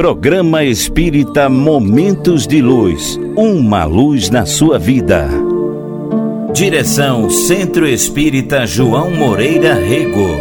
[0.00, 3.20] Programa Espírita Momentos de Luz.
[3.36, 5.28] Uma luz na sua vida.
[6.54, 10.38] Direção Centro Espírita João Moreira Rego.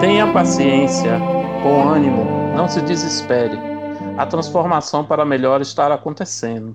[0.00, 1.20] Tenha paciência,
[1.62, 2.24] com ânimo,
[2.56, 3.58] não se desespere.
[4.16, 6.74] A transformação para melhor está acontecendo.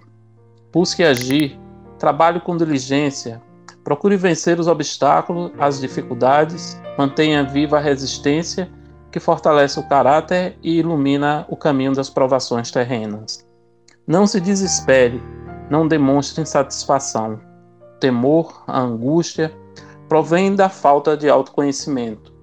[0.71, 1.59] Busque agir
[2.01, 3.39] Trabalhe com diligência.
[3.83, 6.81] Procure vencer os obstáculos, as dificuldades.
[6.97, 8.67] Mantenha viva a resistência
[9.11, 13.47] que fortalece o caráter e ilumina o caminho das provações terrenas.
[14.07, 15.21] Não se desespere,
[15.69, 17.39] não demonstre insatisfação.
[17.97, 19.53] O temor, a angústia,
[20.09, 22.33] provém da falta de autoconhecimento.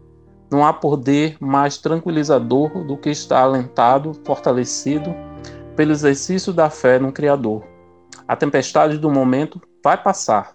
[0.53, 5.13] Não há poder mais tranquilizador do que estar alentado, fortalecido
[5.75, 7.65] pelo exercício da fé no Criador.
[8.29, 10.55] A tempestade do momento vai passar.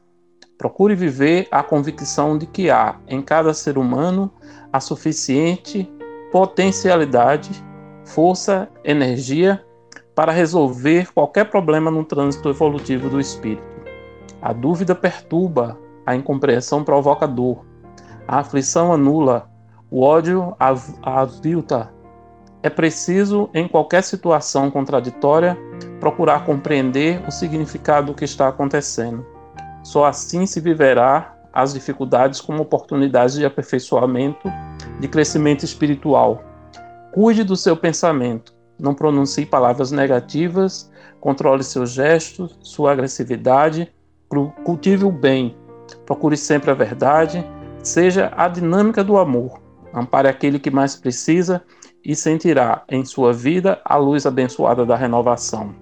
[0.59, 4.31] Procure viver a convicção de que há em cada ser humano
[4.71, 5.91] a suficiente
[6.31, 7.51] potencialidade,
[8.05, 9.63] força, energia
[10.15, 13.63] para resolver qualquer problema no trânsito evolutivo do espírito.
[14.39, 17.65] A dúvida perturba, a incompreensão provoca dor,
[18.27, 19.49] a aflição anula,
[19.89, 20.55] o ódio
[21.01, 21.91] avilta,
[22.63, 25.57] é preciso, em qualquer situação contraditória,
[25.99, 29.25] procurar compreender o significado do que está acontecendo.
[29.83, 34.51] Só assim se viverá as dificuldades como oportunidades de aperfeiçoamento,
[34.99, 36.43] de crescimento espiritual.
[37.11, 43.93] Cuide do seu pensamento, não pronuncie palavras negativas, controle seus gestos, sua agressividade,
[44.65, 45.55] cultive o bem,
[46.05, 47.45] procure sempre a verdade,
[47.83, 49.61] seja a dinâmica do amor,
[49.93, 51.61] ampare aquele que mais precisa
[52.03, 55.73] e sentirá em sua vida a luz abençoada da renovação.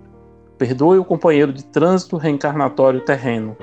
[0.58, 3.58] Perdoe o companheiro de trânsito reencarnatório terreno.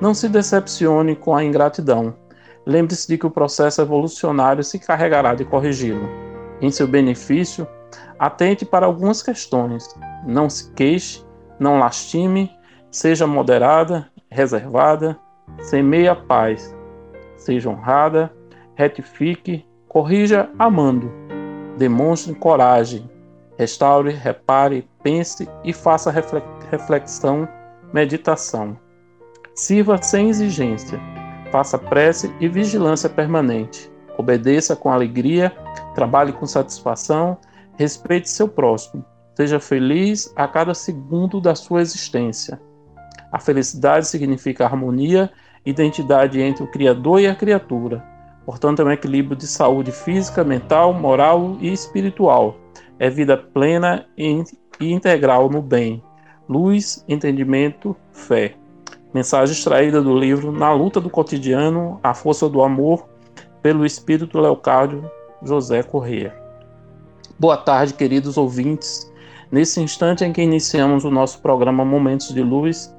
[0.00, 2.14] Não se decepcione com a ingratidão.
[2.64, 6.08] Lembre-se de que o processo evolucionário se carregará de corrigi-lo.
[6.60, 7.66] Em seu benefício,
[8.18, 9.88] atente para algumas questões.
[10.24, 11.24] Não se queixe,
[11.58, 12.50] não lastime,
[12.90, 15.18] seja moderada, reservada,
[15.58, 16.74] semeie a paz.
[17.36, 18.32] Seja honrada,
[18.76, 21.23] retifique, corrija amando
[21.76, 23.10] Demonstre coragem.
[23.58, 26.12] Restaure, repare, pense e faça
[26.70, 27.48] reflexão,
[27.92, 28.76] meditação.
[29.54, 31.00] Sirva sem exigência.
[31.50, 33.90] Faça prece e vigilância permanente.
[34.16, 35.52] Obedeça com alegria,
[35.94, 37.38] trabalhe com satisfação,
[37.76, 39.04] respeite seu próximo.
[39.36, 42.60] Seja feliz a cada segundo da sua existência.
[43.32, 45.30] A felicidade significa harmonia,
[45.66, 48.13] identidade entre o Criador e a criatura
[48.44, 52.56] Portanto, é um equilíbrio de saúde física, mental, moral e espiritual.
[52.98, 54.44] É vida plena e
[54.80, 56.02] integral no bem.
[56.48, 58.54] Luz, entendimento, fé.
[59.14, 63.08] Mensagem extraída do livro Na Luta do Cotidiano, A Força do Amor,
[63.62, 65.10] pelo Espírito Leocádio
[65.42, 66.34] José Corrêa.
[67.38, 69.10] Boa tarde, queridos ouvintes.
[69.50, 72.94] Nesse instante em que iniciamos o nosso programa Momentos de Luz,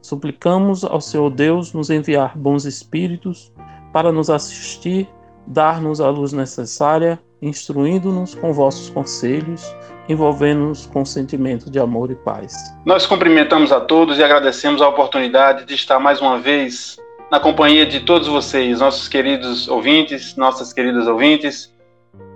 [0.00, 3.52] suplicamos ao Senhor Deus nos enviar bons espíritos
[3.96, 5.08] para nos assistir,
[5.46, 9.74] dar-nos a luz necessária, instruindo-nos com vossos conselhos,
[10.06, 12.54] envolvendo-nos com sentimento de amor e paz.
[12.84, 16.98] Nós cumprimentamos a todos e agradecemos a oportunidade de estar mais uma vez
[17.30, 21.74] na companhia de todos vocês, nossos queridos ouvintes, nossas queridas ouvintes,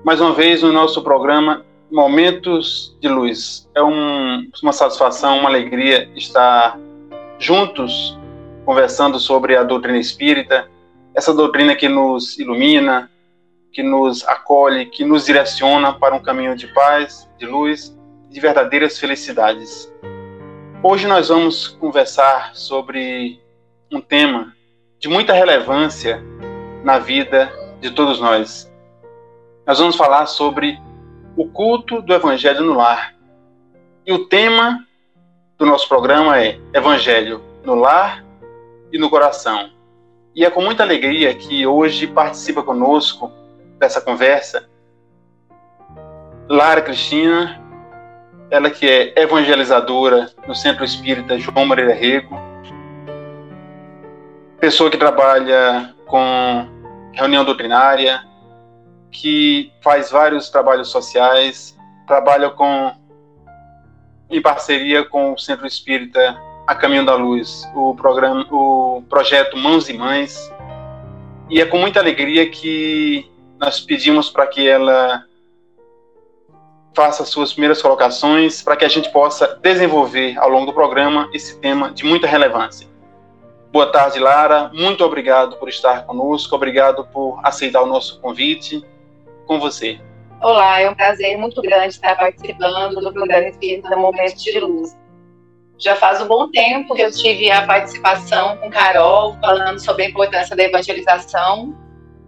[0.03, 3.69] mais uma vez no nosso programa Momentos de Luz.
[3.75, 6.78] É um, uma satisfação, uma alegria estar
[7.38, 8.19] juntos
[8.65, 10.66] conversando sobre a doutrina espírita,
[11.15, 13.10] essa doutrina que nos ilumina,
[13.72, 17.97] que nos acolhe, que nos direciona para um caminho de paz, de luz,
[18.28, 19.93] de verdadeiras felicidades.
[20.82, 23.41] Hoje nós vamos conversar sobre
[23.92, 24.54] um tema
[24.98, 26.22] de muita relevância
[26.84, 28.71] na vida de todos nós.
[29.66, 30.80] Nós vamos falar sobre
[31.36, 33.15] o culto do Evangelho no lar.
[34.07, 34.86] E o tema
[35.59, 38.24] do nosso programa é Evangelho no lar
[38.92, 39.79] e no coração.
[40.34, 43.30] E é com muita alegria que hoje participa conosco
[43.78, 44.68] dessa conversa
[46.48, 47.60] Lara Cristina,
[48.50, 52.36] ela que é evangelizadora no Centro Espírita João Moreira Rego,
[54.59, 56.68] pessoa que trabalha com
[57.12, 58.22] reunião doutrinária,
[59.10, 61.76] que faz vários trabalhos sociais,
[62.06, 62.92] trabalha com
[64.28, 66.41] em parceria com o Centro Espírita
[66.71, 70.53] a Caminho da Luz, o programa, o projeto Mãos e Mães.
[71.49, 73.28] E é com muita alegria que
[73.59, 75.25] nós pedimos para que ela
[76.95, 81.59] faça suas primeiras colocações, para que a gente possa desenvolver ao longo do programa esse
[81.59, 82.87] tema de muita relevância.
[83.72, 84.71] Boa tarde, Lara.
[84.72, 88.81] Muito obrigado por estar conosco, obrigado por aceitar o nosso convite.
[89.45, 89.99] Com você.
[90.41, 94.99] Olá, é um prazer muito grande estar participando do programa Espírita Momentos de Luz.
[95.80, 100.09] Já faz um bom tempo que eu tive a participação com Carol, falando sobre a
[100.10, 101.74] importância da evangelização,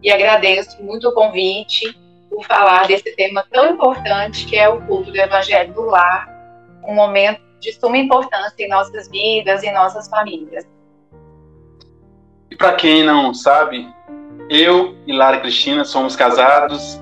[0.02, 1.94] e agradeço muito o convite
[2.31, 6.26] por falar desse tema tão importante que é o culto do Evangelho do Lar,
[6.88, 10.66] um momento de suma importância em nossas vidas e nossas famílias.
[12.50, 13.87] E para quem não sabe,
[14.48, 16.98] eu e Lara Cristina somos casados,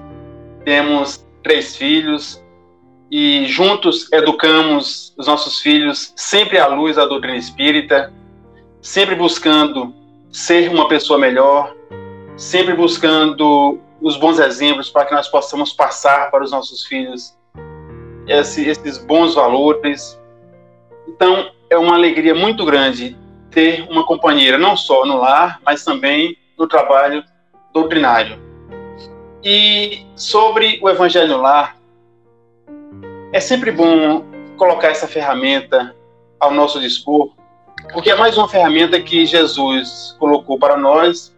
[0.64, 2.42] temos três filhos
[3.10, 8.12] e juntos educamos os nossos filhos sempre à luz da doutrina espírita,
[8.80, 9.92] sempre buscando
[10.30, 11.74] ser uma pessoa melhor,
[12.36, 17.36] sempre buscando os bons exemplos para que nós possamos passar para os nossos filhos
[18.26, 20.18] esse, esses bons valores.
[21.08, 23.16] Então, é uma alegria muito grande
[23.50, 27.24] ter uma companheira, não só no lar, mas também no trabalho
[27.72, 28.38] doutrinário.
[29.42, 31.76] E sobre o Evangelho no lar,
[33.32, 34.24] é sempre bom
[34.56, 35.94] colocar essa ferramenta
[36.38, 37.32] ao nosso dispor,
[37.92, 41.34] porque é mais uma ferramenta que Jesus colocou para nós,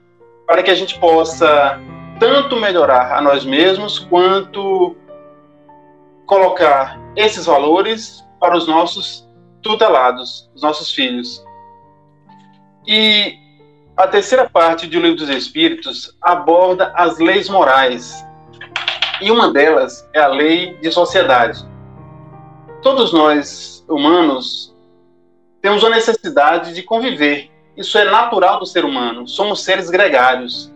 [0.47, 1.79] para que a gente possa
[2.19, 4.97] tanto melhorar a nós mesmos, quanto
[6.27, 9.29] colocar esses valores para os nossos
[9.62, 11.44] tutelados, os nossos filhos.
[12.87, 13.35] E
[13.97, 18.25] a terceira parte do Livro dos Espíritos aborda as leis morais.
[19.21, 21.72] E uma delas é a lei de sociedade.
[22.82, 24.75] Todos nós, humanos,
[25.61, 27.49] temos a necessidade de conviver.
[27.76, 29.29] Isso é natural do ser humano.
[29.29, 30.73] Somos seres gregários.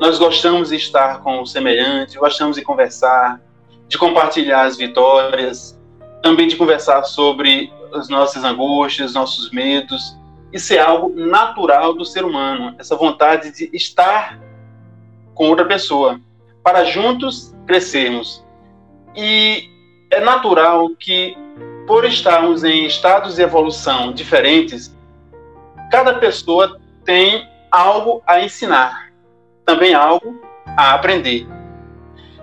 [0.00, 3.40] Nós gostamos de estar com o semelhante, gostamos de conversar,
[3.88, 5.76] de compartilhar as vitórias,
[6.22, 10.16] também de conversar sobre as nossas angústias, nossos medos.
[10.52, 14.38] Isso é algo natural do ser humano, essa vontade de estar
[15.34, 16.20] com outra pessoa,
[16.62, 18.46] para juntos crescermos.
[19.16, 19.68] E
[20.10, 21.36] é natural que,
[21.88, 24.94] por estarmos em estados de evolução diferentes,
[25.90, 29.10] cada pessoa tem algo a ensinar,
[29.64, 30.38] também algo
[30.76, 31.46] a aprender.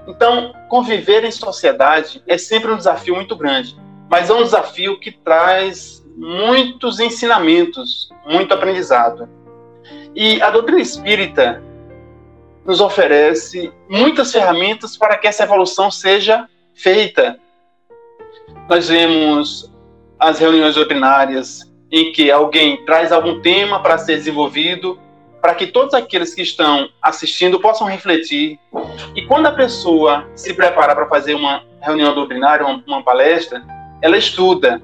[0.07, 3.77] Então, conviver em sociedade é sempre um desafio muito grande,
[4.09, 9.29] mas é um desafio que traz muitos ensinamentos, muito aprendizado.
[10.15, 11.61] E a doutrina espírita
[12.65, 17.39] nos oferece muitas ferramentas para que essa evolução seja feita.
[18.67, 19.71] Nós vemos
[20.19, 24.99] as reuniões doutrinárias em que alguém traz algum tema para ser desenvolvido
[25.45, 28.59] para que todos aqueles que estão assistindo possam refletir.
[29.15, 33.63] E quando a pessoa se prepara para fazer uma reunião doutrinária, uma, uma palestra,
[34.01, 34.81] ela estuda,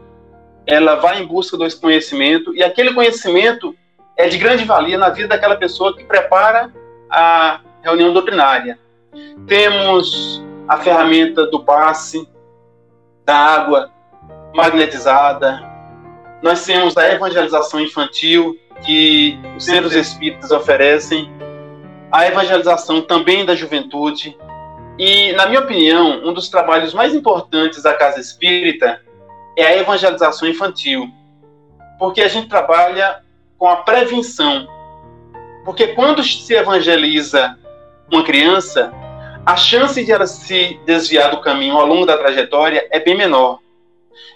[0.67, 3.75] ela vai em busca do conhecimento e aquele conhecimento
[4.15, 6.71] é de grande valia na vida daquela pessoa que prepara
[7.09, 8.77] a reunião doutrinária.
[9.47, 12.29] Temos a ferramenta do passe,
[13.31, 13.89] da água
[14.53, 15.61] magnetizada,
[16.43, 21.31] nós temos a evangelização infantil, que os centros espíritas oferecem,
[22.11, 24.37] a evangelização também da juventude.
[24.99, 29.01] E, na minha opinião, um dos trabalhos mais importantes da Casa Espírita
[29.55, 31.09] é a evangelização infantil,
[31.97, 33.23] porque a gente trabalha
[33.57, 34.67] com a prevenção.
[35.63, 37.57] Porque quando se evangeliza
[38.11, 38.91] uma criança,
[39.45, 43.59] a chance de ela se desviar do caminho ao longo da trajetória é bem menor.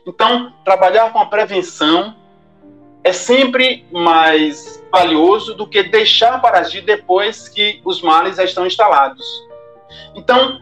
[0.05, 2.15] Então, trabalhar com a prevenção
[3.03, 8.65] é sempre mais valioso do que deixar para agir depois que os males já estão
[8.65, 9.23] instalados.
[10.15, 10.61] Então,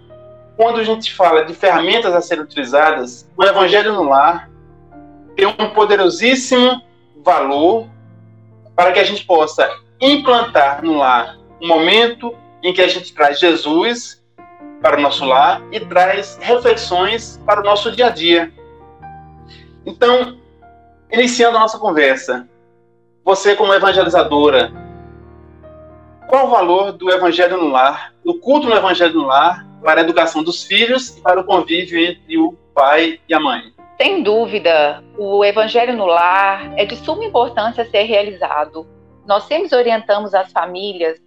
[0.57, 4.49] quando a gente fala de ferramentas a serem utilizadas, o Evangelho no Lar
[5.35, 6.81] tem um poderosíssimo
[7.23, 7.87] valor
[8.75, 9.69] para que a gente possa
[10.01, 14.22] implantar no lar um momento em que a gente traz Jesus
[14.83, 18.53] para o nosso lar e traz reflexões para o nosso dia a dia.
[19.83, 20.37] Então,
[21.13, 22.49] Iniciando a nossa conversa,
[23.23, 24.73] você como evangelizadora,
[26.27, 30.03] qual o valor do evangelho no lar, do culto no evangelho no lar, para a
[30.03, 33.61] educação dos filhos e para o convívio entre o pai e a mãe?
[34.01, 38.87] Sem dúvida, o evangelho no lar é de suma importância ser realizado.
[39.27, 41.19] Nós sempre orientamos as famílias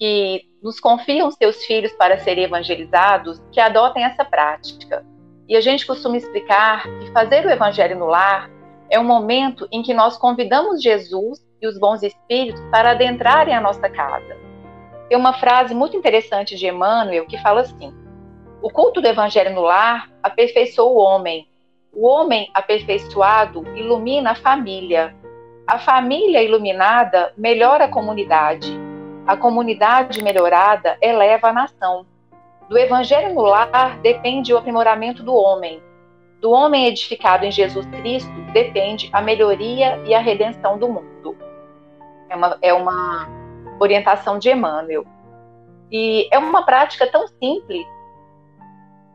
[0.00, 5.04] que nos confiam seus filhos para serem evangelizados que adotem essa prática.
[5.46, 8.50] E a gente costuma explicar que fazer o evangelho no lar
[8.88, 13.60] é um momento em que nós convidamos Jesus e os bons espíritos para adentrarem a
[13.60, 14.38] nossa casa.
[15.10, 17.92] Tem uma frase muito interessante de Emmanuel que fala assim:
[18.62, 21.46] O culto do evangelho no lar aperfeiçoa o homem.
[21.92, 25.14] O homem aperfeiçoado ilumina a família.
[25.66, 28.89] a família iluminada melhora a comunidade.
[29.30, 32.04] A comunidade melhorada eleva a nação.
[32.68, 35.80] Do evangelho no lar depende o aprimoramento do homem.
[36.40, 41.36] Do homem edificado em Jesus Cristo depende a melhoria e a redenção do mundo.
[42.28, 43.28] É uma, é uma
[43.78, 45.06] orientação de Emmanuel.
[45.92, 47.86] E é uma prática tão simples.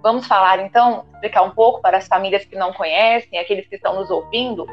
[0.01, 3.95] Vamos falar então, explicar um pouco para as famílias que não conhecem, aqueles que estão
[3.95, 4.65] nos ouvindo.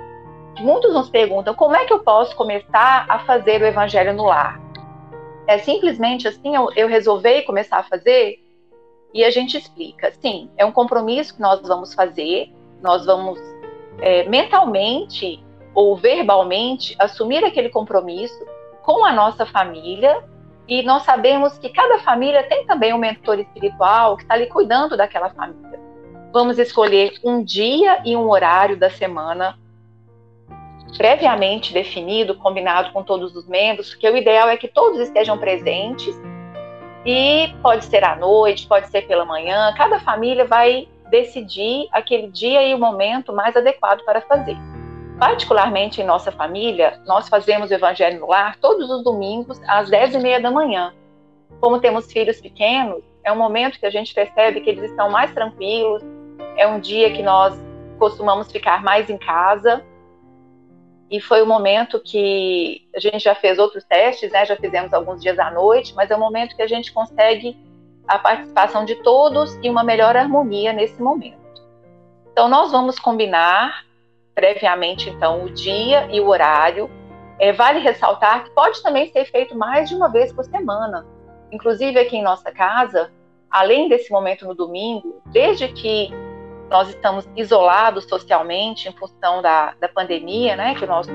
[0.61, 4.62] Muitos nos perguntam como é que eu posso começar a fazer o evangelho no lar.
[5.46, 8.38] É simplesmente assim eu, eu resolvi começar a fazer
[9.12, 10.12] e a gente explica.
[10.20, 12.50] Sim, é um compromisso que nós vamos fazer,
[12.82, 13.38] nós vamos
[14.00, 15.42] é, mentalmente
[15.75, 18.46] ou verbalmente assumir aquele compromisso
[18.82, 20.22] com a nossa família
[20.66, 24.96] e nós sabemos que cada família tem também um mentor espiritual que está ali cuidando
[24.96, 25.80] daquela família.
[26.32, 29.58] Vamos escolher um dia e um horário da semana
[30.96, 36.14] previamente definido, combinado com todos os membros, porque o ideal é que todos estejam presentes
[37.04, 42.62] e pode ser à noite, pode ser pela manhã, cada família vai decidir aquele dia
[42.62, 44.56] e o momento mais adequado para fazer.
[45.18, 50.14] Particularmente em nossa família, nós fazemos o Evangelho no Lar todos os domingos às 10
[50.14, 50.94] e meia da manhã.
[51.61, 55.32] Como temos filhos pequenos, é um momento que a gente percebe que eles estão mais
[55.32, 56.02] tranquilos,
[56.56, 57.54] é um dia que nós
[57.99, 59.84] costumamos ficar mais em casa
[61.12, 64.47] e foi o momento que a gente já fez outros testes, né?
[64.47, 67.54] Já fizemos alguns dias à noite, mas é o momento que a gente consegue
[68.09, 71.37] a participação de todos e uma melhor harmonia nesse momento.
[72.33, 73.85] Então nós vamos combinar
[74.35, 76.90] previamente então o dia e o horário.
[77.38, 81.07] É, vale ressaltar que pode também ser feito mais de uma vez por semana.
[81.50, 83.12] Inclusive aqui em nossa casa,
[83.50, 86.11] além desse momento no domingo, desde que
[86.73, 91.11] nós estamos isolados socialmente em função da, da pandemia, né, que o nosso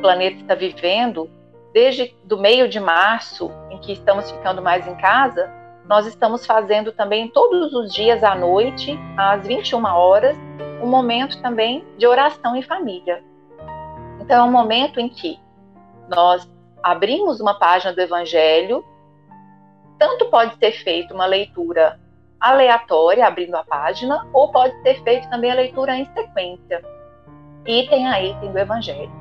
[0.00, 1.30] planeta está vivendo,
[1.74, 5.52] desde do meio de março, em que estamos ficando mais em casa,
[5.86, 10.36] nós estamos fazendo também todos os dias à noite, às 21 horas,
[10.82, 13.22] um momento também de oração em família.
[14.18, 15.38] Então, é um momento em que
[16.08, 16.50] nós
[16.82, 18.82] abrimos uma página do Evangelho,
[19.98, 22.00] tanto pode ser feita uma leitura
[22.40, 26.82] aleatória, abrindo a página, ou pode ser feito também a leitura em sequência,
[27.66, 29.12] item a item do Evangelho.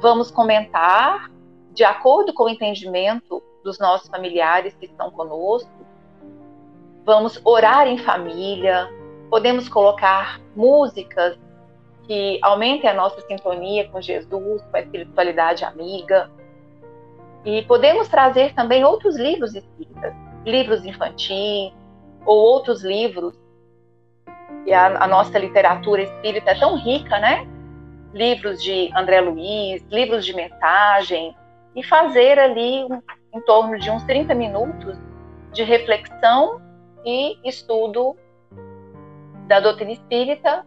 [0.00, 1.30] Vamos comentar
[1.72, 5.70] de acordo com o entendimento dos nossos familiares que estão conosco.
[7.04, 8.88] Vamos orar em família,
[9.28, 11.38] podemos colocar músicas
[12.04, 16.30] que aumentem a nossa sintonia com Jesus, com a espiritualidade amiga.
[17.44, 21.72] E podemos trazer também outros livros espíritas, livros infantis,
[22.24, 23.34] ou outros livros.
[24.66, 27.46] E a, a nossa literatura espírita é tão rica, né?
[28.12, 31.34] Livros de André Luiz, livros de mensagem,
[31.74, 33.00] e fazer ali um,
[33.32, 34.96] em torno de uns 30 minutos
[35.52, 36.60] de reflexão
[37.04, 38.16] e estudo
[39.46, 40.64] da doutrina espírita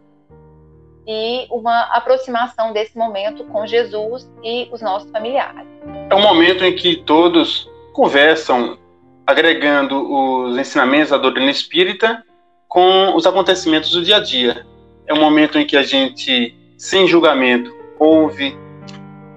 [1.06, 5.66] e uma aproximação desse momento com Jesus e os nossos familiares.
[6.10, 8.78] É um momento em que todos conversam
[9.26, 12.22] agregando os ensinamentos da doutrina espírita
[12.68, 14.66] com os acontecimentos do dia a dia.
[15.06, 18.56] É um momento em que a gente, sem julgamento, ouve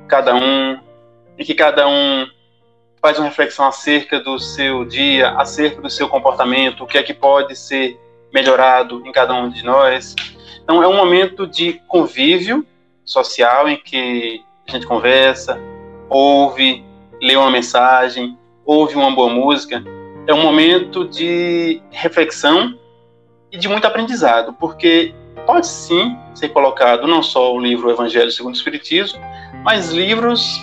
[0.07, 0.79] cada um,
[1.37, 2.27] em que cada um
[3.01, 7.13] faz uma reflexão acerca do seu dia, acerca do seu comportamento, o que é que
[7.13, 7.99] pode ser
[8.33, 10.15] melhorado em cada um de nós.
[10.63, 12.65] Então, é um momento de convívio
[13.05, 15.59] social em que a gente conversa,
[16.09, 16.83] ouve,
[17.21, 19.81] lê uma mensagem, ouve uma boa música,
[20.27, 22.77] é um momento de reflexão
[23.49, 28.53] e de muito aprendizado, porque pode sim ser colocado não só o livro Evangelho segundo
[28.53, 29.19] o Espiritismo,
[29.63, 30.61] mas livros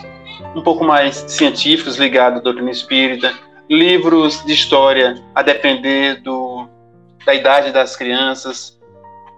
[0.54, 3.32] um pouco mais científicos ligados à doutrina espírita,
[3.70, 6.68] livros de história a depender do,
[7.25, 8.78] da idade das crianças,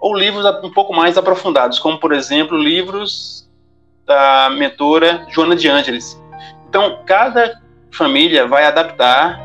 [0.01, 3.49] ou livros um pouco mais aprofundados, como por exemplo livros
[4.05, 6.21] da mentora Joana de Ângeles.
[6.69, 7.65] Então, cada
[7.97, 9.41] família vai adaptar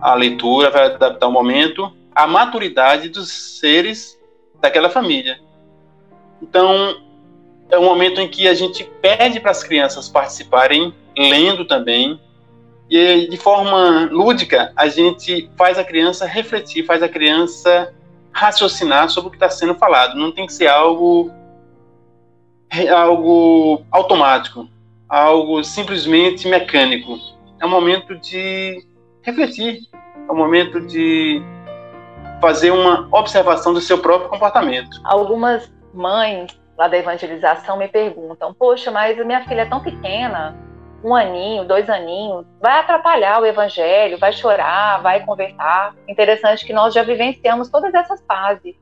[0.00, 4.18] a leitura, vai adaptar o momento à maturidade dos seres
[4.60, 5.40] daquela família.
[6.42, 6.96] Então,
[7.70, 12.20] é um momento em que a gente pede para as crianças participarem, lendo também,
[12.90, 17.94] e de forma lúdica, a gente faz a criança refletir, faz a criança
[18.32, 20.18] raciocinar sobre o que está sendo falado.
[20.18, 21.30] Não tem que ser algo
[22.90, 24.68] algo automático
[25.12, 27.18] algo simplesmente mecânico.
[27.60, 28.82] É um momento de
[29.20, 29.80] refletir,
[30.26, 31.42] é um momento de
[32.40, 34.88] fazer uma observação do seu próprio comportamento.
[35.04, 40.56] Algumas mães lá da evangelização me perguntam: Poxa, mas minha filha é tão pequena,
[41.04, 45.94] um aninho, dois aninhos, vai atrapalhar o evangelho, vai chorar, vai conversar.
[46.08, 48.74] Interessante que nós já vivenciamos todas essas fases.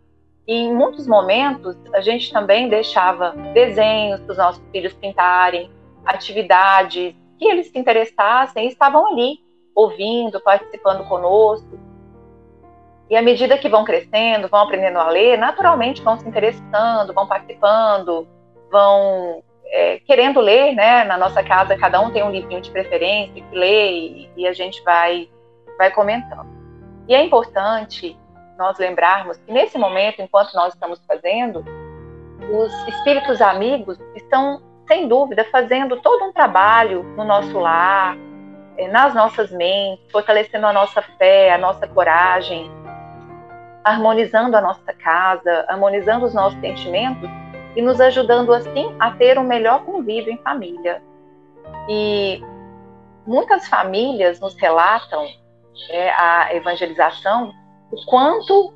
[0.46, 5.68] E em muitos momentos a gente também deixava desenhos para os nossos filhos pintarem,
[6.10, 9.38] atividades que eles se interessassem estavam ali,
[9.74, 11.78] ouvindo, participando conosco.
[13.08, 17.26] E à medida que vão crescendo, vão aprendendo a ler, naturalmente vão se interessando, vão
[17.26, 18.28] participando,
[18.70, 21.04] vão é, querendo ler, né?
[21.04, 24.52] Na nossa casa, cada um tem um livrinho de preferência que lê e, e a
[24.52, 25.28] gente vai,
[25.78, 26.48] vai comentando.
[27.08, 28.16] E é importante
[28.58, 31.64] nós lembrarmos que nesse momento, enquanto nós estamos fazendo,
[32.52, 38.16] os espíritos amigos estão, sem dúvida, fazendo todo um trabalho no nosso lar,
[38.76, 42.68] é, nas nossas mentes, fortalecendo a nossa fé, a nossa coragem,
[43.84, 47.30] harmonizando a nossa casa, harmonizando os nossos sentimentos
[47.76, 51.00] e nos ajudando assim a ter um melhor convívio em família.
[51.88, 52.42] E
[53.24, 55.24] muitas famílias nos relatam
[55.88, 57.52] é, a evangelização
[57.92, 58.74] o quanto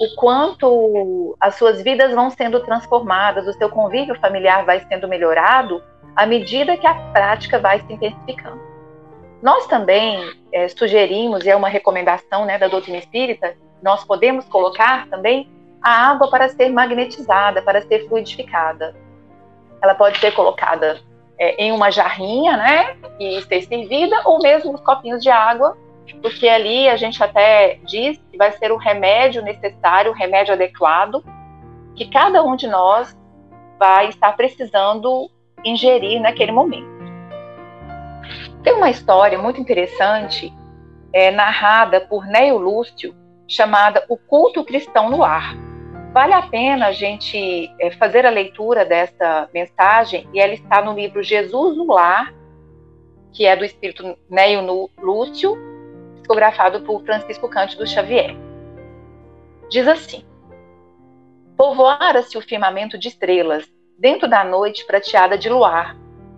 [0.00, 5.82] o quanto as suas vidas vão sendo transformadas, o seu convívio familiar vai sendo melhorado
[6.16, 8.58] à medida que a prática vai se intensificando.
[9.42, 10.18] Nós também
[10.52, 15.50] é, sugerimos, e é uma recomendação né, da doutrina espírita, nós podemos colocar também
[15.82, 18.96] a água para ser magnetizada, para ser fluidificada.
[19.82, 20.98] Ela pode ser colocada
[21.38, 25.76] é, em uma jarrinha, né, e ser servida, ou mesmo os copinhos de água,
[26.22, 31.24] porque ali a gente até diz que vai ser o remédio necessário, o remédio adequado,
[31.94, 33.16] que cada um de nós
[33.78, 35.30] vai estar precisando
[35.64, 36.88] ingerir naquele momento.
[38.62, 40.52] Tem uma história muito interessante,
[41.12, 43.14] é, narrada por Neio Lúcio,
[43.48, 45.56] chamada O Culto Cristão no Ar.
[46.12, 50.92] Vale a pena a gente é, fazer a leitura dessa mensagem e ela está no
[50.92, 52.34] livro Jesus no Lar,
[53.32, 55.56] que é do espírito Neio Lúcio,
[56.30, 58.36] psicografado por Francisco Cândido Xavier.
[59.68, 60.24] Diz assim:
[61.56, 63.66] Povoara-se o firmamento de estrelas,
[63.98, 65.96] dentro da noite prateada de luar,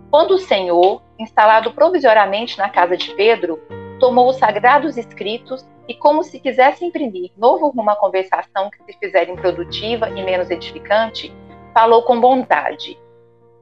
[0.09, 3.61] quando o Senhor, instalado provisoriamente na casa de Pedro,
[3.99, 8.97] tomou os sagrados escritos e, como se quisesse imprimir novo rumo à conversação que se
[8.97, 11.31] fizera improdutiva e menos edificante,
[11.71, 12.99] falou com bondade: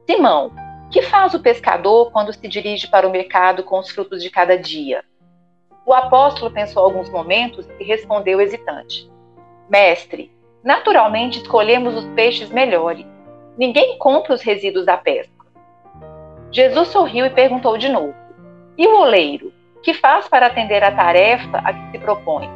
[0.10, 0.54] Simão,
[0.89, 4.58] que faz o pescador quando se dirige para o mercado com os frutos de cada
[4.58, 5.04] dia?
[5.86, 9.10] O apóstolo pensou alguns momentos e respondeu hesitante:
[9.70, 10.32] Mestre,
[10.63, 13.06] naturalmente escolhemos os peixes melhores.
[13.58, 15.32] Ninguém compra os resíduos da pesca.
[16.52, 18.13] Jesus sorriu e perguntou de novo:
[18.78, 19.54] E o oleiro?
[19.82, 22.48] Que faz para atender à tarefa a que se propõe?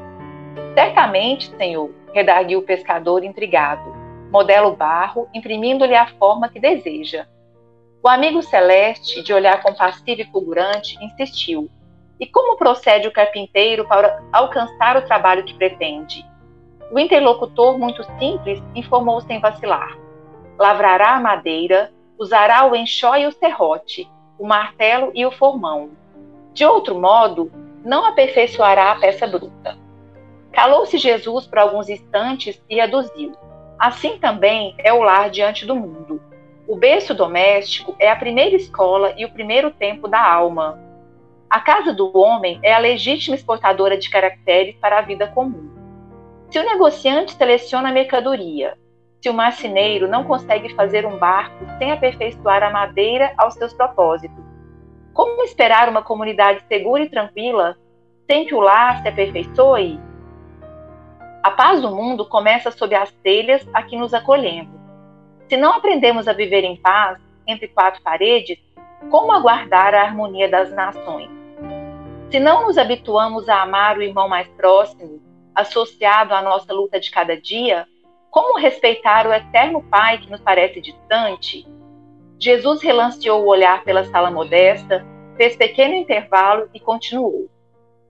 [0.76, 3.96] Certamente, Senhor, redarguiu o pescador intrigado.
[4.32, 7.26] Modela o barro, imprimindo-lhe a forma que deseja.
[8.04, 11.68] O amigo celeste, de olhar compassivo e fulgurante, insistiu:
[12.20, 16.26] E como procede o carpinteiro para alcançar o trabalho que pretende?
[16.92, 19.98] O interlocutor, muito simples, informou sem vacilar:
[20.58, 25.92] Lavrará a madeira, usará o enxó e o serrote, o martelo e o formão
[26.56, 27.52] de outro modo,
[27.84, 29.78] não aperfeiçoará a peça bruta.
[30.54, 33.34] Calou-se Jesus por alguns instantes e aduziu.
[33.78, 36.22] Assim também é o lar diante do mundo.
[36.66, 40.80] O berço doméstico é a primeira escola e o primeiro tempo da alma.
[41.50, 45.70] A casa do homem é a legítima exportadora de caracteres para a vida comum.
[46.50, 48.78] Se o negociante seleciona a mercadoria,
[49.22, 54.44] se o marceneiro não consegue fazer um barco sem aperfeiçoar a madeira aos seus propósitos,
[55.14, 57.78] como esperar uma comunidade segura e tranquila
[58.30, 60.00] sem que o lar se aperfeiçoe?
[61.42, 64.76] A paz do mundo começa sob as telhas a que nos acolhemos.
[65.48, 68.58] Se não aprendemos a viver em paz entre quatro paredes,
[69.10, 71.30] como aguardar a harmonia das nações?
[72.32, 75.22] Se não nos habituamos a amar o irmão mais próximo,
[75.54, 77.88] associado à nossa luta de cada dia,
[78.30, 81.66] como respeitar o eterno Pai que nos parece distante
[82.40, 85.06] Jesus relanceou o olhar pela sala modesta,
[85.38, 87.50] fez pequeno intervalo e continuou.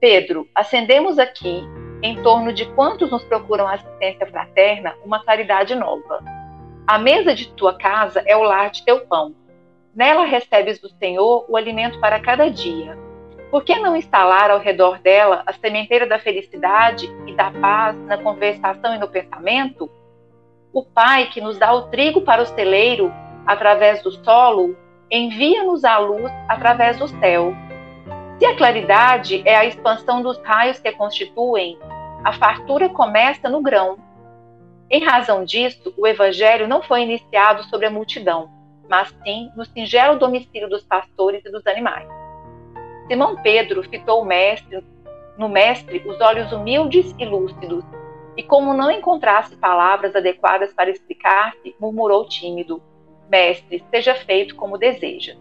[0.00, 1.62] Pedro, acendemos aqui,
[2.02, 6.22] em torno de quantos nos procuram assistência fraterna, uma claridade nova.
[6.86, 9.34] A mesa de tua casa é o lar de teu pão.
[9.96, 12.98] Nela recebes do Senhor o alimento para cada dia.
[13.50, 18.18] Por que não instalar ao redor dela a sementeira da felicidade e da paz na
[18.18, 19.90] conversação e no pensamento?
[20.70, 23.10] O Pai que nos dá o trigo para o celeiro
[23.46, 24.76] através do solo,
[25.10, 27.54] envia-nos a luz através do céu.
[28.38, 31.78] Se a claridade é a expansão dos raios que a constituem,
[32.22, 33.96] a fartura começa no grão.
[34.90, 38.55] Em razão disso, o evangelho não foi iniciado sobre a multidão,
[38.88, 42.08] mas sim no singelo domicílio dos pastores e dos animais.
[43.06, 44.84] Simão Pedro fitou mestre,
[45.38, 47.84] no mestre os olhos humildes e lúcidos,
[48.36, 52.82] e como não encontrasse palavras adequadas para explicar-se, murmurou tímido:
[53.28, 55.36] Mestre, seja feito como deseja.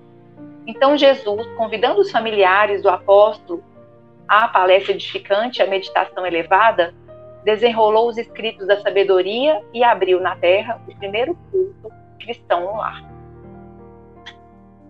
[0.68, 3.64] Então Jesus, convidando os familiares do apóstolo
[4.28, 6.94] à palestra edificante, à meditação elevada,
[7.44, 13.04] desenrolou os escritos da sabedoria e abriu na terra o primeiro culto cristão no lar.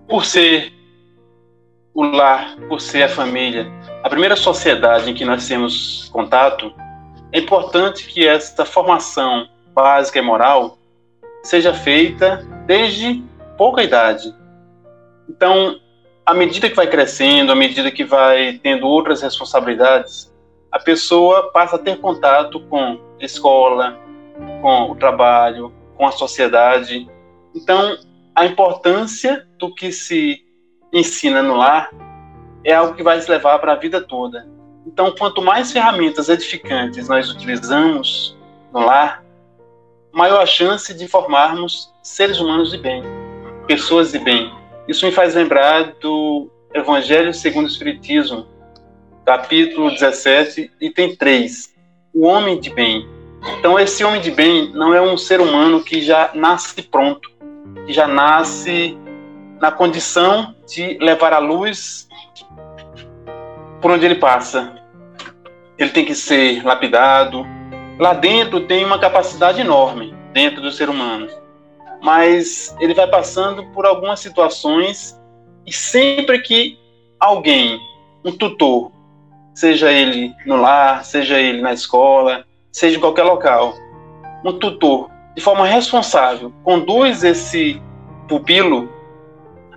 [0.07, 0.73] Por ser
[1.93, 3.71] o lar, por ser a família,
[4.03, 6.73] a primeira sociedade em que nós temos contato,
[7.31, 10.77] é importante que esta formação básica e moral
[11.43, 13.23] seja feita desde
[13.57, 14.33] pouca idade.
[15.29, 15.79] Então,
[16.25, 20.33] à medida que vai crescendo, à medida que vai tendo outras responsabilidades,
[20.71, 23.97] a pessoa passa a ter contato com a escola,
[24.61, 27.09] com o trabalho, com a sociedade.
[27.55, 27.97] Então,
[28.35, 30.43] a importância do que se
[30.91, 31.89] ensina no lar
[32.63, 34.45] é algo que vai se levar para a vida toda.
[34.85, 38.37] Então, quanto mais ferramentas edificantes nós utilizamos
[38.73, 39.23] no lar,
[40.11, 43.03] maior a chance de formarmos seres humanos de bem,
[43.67, 44.53] pessoas de bem.
[44.87, 48.45] Isso me faz lembrar do Evangelho segundo o Espiritismo,
[49.25, 51.73] capítulo 17, item 3.
[52.13, 53.07] O homem de bem.
[53.59, 57.34] Então, esse homem de bem não é um ser humano que já nasce pronto,
[57.85, 58.97] que já nasce
[59.61, 62.07] na condição de levar a luz
[63.81, 64.73] por onde ele passa.
[65.77, 67.45] Ele tem que ser lapidado.
[67.99, 71.27] Lá dentro tem uma capacidade enorme, dentro do ser humano.
[72.01, 75.19] Mas ele vai passando por algumas situações
[75.65, 76.77] e sempre que
[77.19, 77.79] alguém,
[78.23, 78.91] um tutor,
[79.53, 83.73] seja ele no lar, seja ele na escola, seja em qualquer local,
[84.43, 87.81] um tutor, de forma responsável, conduz esse
[88.27, 88.89] pupilo,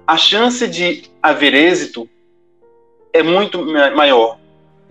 [0.07, 2.09] a chance de haver êxito
[3.12, 4.38] é muito maior.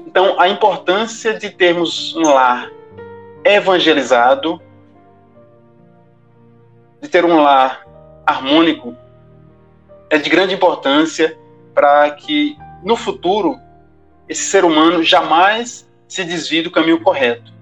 [0.06, 2.70] Então, a importância de termos um lar
[3.44, 4.62] evangelizado,
[7.02, 7.88] de ter um lar
[8.26, 8.96] harmônico,
[10.10, 11.38] é de grande importância
[11.74, 13.58] para que no futuro
[14.28, 17.54] esse ser humano jamais se desvie do caminho correto.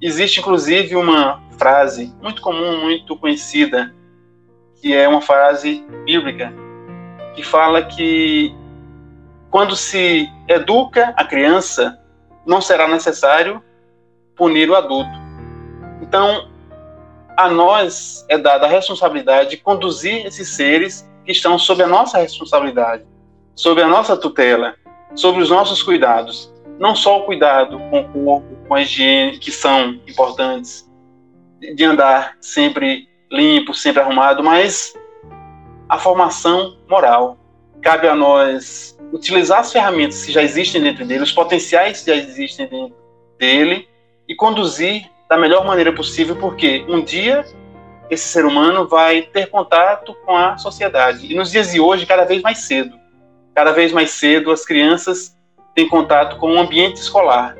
[0.00, 3.94] Existe inclusive uma frase muito comum, muito conhecida,
[4.80, 6.52] que é uma frase bíblica,
[7.36, 8.52] que fala que
[9.48, 12.00] quando se educa a criança,
[12.44, 13.62] não será necessário
[14.34, 15.12] punir o adulto.
[16.02, 16.48] Então,
[17.36, 22.18] a nós é dada a responsabilidade de conduzir esses seres que estão sob a nossa
[22.18, 23.04] responsabilidade,
[23.54, 24.74] sob a nossa tutela,
[25.14, 26.52] sobre os nossos cuidados.
[26.80, 30.90] Não só o cuidado com o corpo, com a higiene, que são importantes,
[31.74, 34.94] de andar sempre limpo, sempre arrumado, mas
[35.88, 37.38] a formação moral.
[37.80, 42.16] Cabe a nós utilizar as ferramentas que já existem dentro dele, os potenciais que já
[42.16, 42.96] existem dentro
[43.38, 43.88] dele
[44.28, 47.44] e conduzir da melhor maneira possível, porque um dia
[48.10, 51.32] esse ser humano vai ter contato com a sociedade.
[51.32, 52.94] E nos dias de hoje, cada vez mais cedo.
[53.54, 55.34] Cada vez mais cedo, as crianças
[55.74, 57.56] têm contato com o ambiente escolar.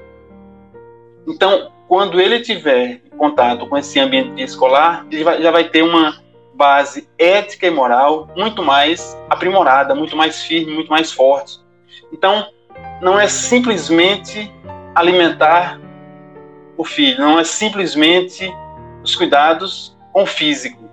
[1.26, 6.16] Então, quando ele tiver contato com esse ambiente escolar, ele vai, já vai ter uma
[6.54, 11.60] base ética e moral muito mais aprimorada, muito mais firme, muito mais forte.
[12.10, 12.48] Então,
[13.02, 14.50] não é simplesmente
[14.94, 15.78] alimentar
[16.78, 18.50] o filho, não é simplesmente
[19.04, 20.88] os cuidados com o físico,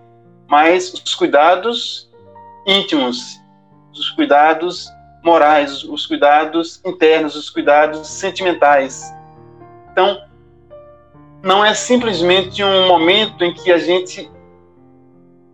[0.49, 2.11] mas os cuidados
[2.67, 3.39] íntimos,
[3.93, 4.89] os cuidados
[5.23, 9.15] morais, os cuidados internos, os cuidados sentimentais.
[9.93, 10.27] Então,
[11.41, 14.29] não é simplesmente um momento em que a gente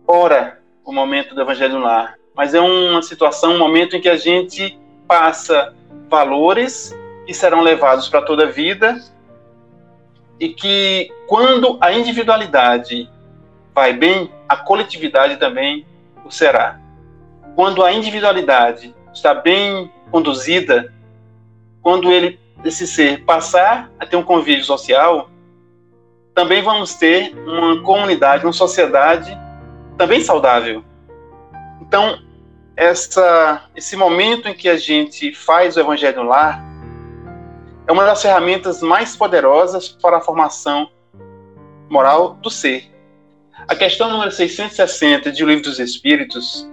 [0.06, 4.16] ora o momento do Evangelho Lar, mas é uma situação, um momento em que a
[4.16, 5.74] gente passa
[6.08, 9.00] valores que serão levados para toda a vida
[10.38, 13.08] e que quando a individualidade
[13.74, 15.86] vai bem, a coletividade também
[16.24, 16.80] o será.
[17.54, 20.92] Quando a individualidade está bem conduzida,
[21.80, 25.30] quando ele esse ser passar a ter um convívio social,
[26.36, 29.36] também vamos ter uma comunidade, uma sociedade
[29.96, 30.84] também saudável.
[31.80, 32.18] Então,
[32.76, 36.62] essa, esse momento em que a gente faz o Evangelho lar
[37.86, 40.90] é uma das ferramentas mais poderosas para a formação
[41.88, 42.92] moral do ser.
[43.66, 46.70] A questão número 660 de O Livro dos Espíritos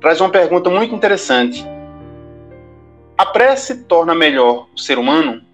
[0.00, 1.66] traz uma pergunta muito interessante.
[3.16, 5.47] A prece torna melhor o ser humano?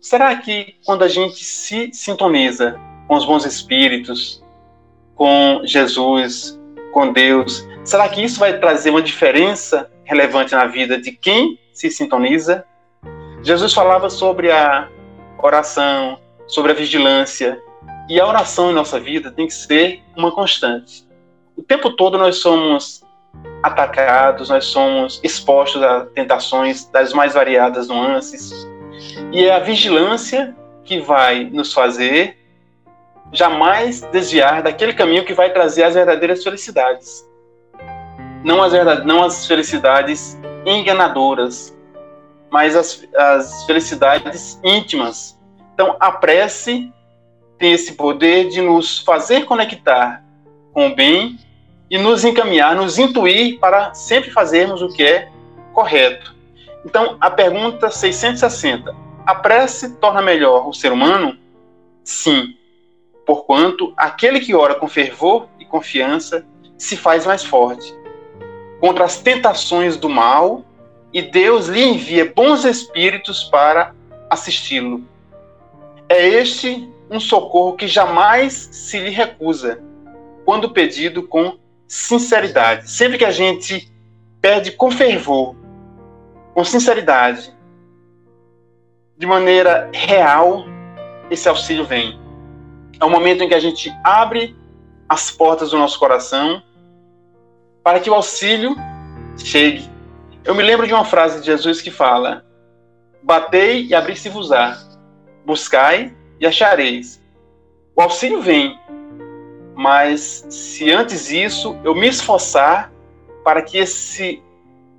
[0.00, 2.78] Será que quando a gente se sintoniza
[3.08, 4.42] com os bons espíritos,
[5.14, 6.58] com Jesus,
[6.92, 7.66] com Deus?
[7.84, 12.64] Será que isso vai trazer uma diferença relevante na vida de quem se sintoniza?
[13.42, 14.88] Jesus falava sobre a
[15.38, 17.60] oração, sobre a vigilância,
[18.08, 21.06] e a oração em nossa vida tem que ser uma constante.
[21.56, 23.02] O tempo todo nós somos
[23.62, 28.52] atacados, nós somos expostos a tentações das mais variadas nuances.
[29.32, 32.38] E é a vigilância que vai nos fazer
[33.32, 37.24] jamais desviar daquele caminho que vai trazer as verdadeiras felicidades.
[38.44, 38.72] Não as,
[39.04, 41.76] não as felicidades enganadoras,
[42.50, 45.38] mas as, as felicidades íntimas.
[45.74, 46.92] Então, a prece
[47.58, 50.22] tem esse poder de nos fazer conectar
[50.72, 51.38] com o bem
[51.90, 55.28] e nos encaminhar, nos intuir para sempre fazermos o que é
[55.72, 56.34] correto.
[56.84, 58.94] Então, a pergunta 660:
[59.26, 61.36] a prece torna melhor o ser humano?
[62.04, 62.56] Sim,
[63.26, 66.46] porquanto aquele que ora com fervor e confiança
[66.78, 67.92] se faz mais forte
[68.80, 70.64] contra as tentações do mal
[71.12, 73.94] e Deus lhe envia bons espíritos para
[74.30, 75.02] assisti-lo.
[76.08, 79.82] É este um socorro que jamais se lhe recusa,
[80.44, 81.58] quando pedido com
[81.88, 82.90] sinceridade.
[82.90, 83.90] Sempre que a gente
[84.40, 85.56] pede com fervor,
[86.52, 87.55] com sinceridade,
[89.18, 90.64] de maneira real,
[91.30, 92.18] esse auxílio vem.
[93.00, 94.56] É o momento em que a gente abre
[95.08, 96.62] as portas do nosso coração
[97.82, 98.74] para que o auxílio
[99.38, 99.88] chegue.
[100.44, 102.44] Eu me lembro de uma frase de Jesus que fala:
[103.22, 104.76] Batei e abri-se-vos-á,
[105.44, 107.22] buscai e achareis.
[107.94, 108.78] O auxílio vem,
[109.74, 112.92] mas se antes disso eu me esforçar
[113.42, 114.42] para que esse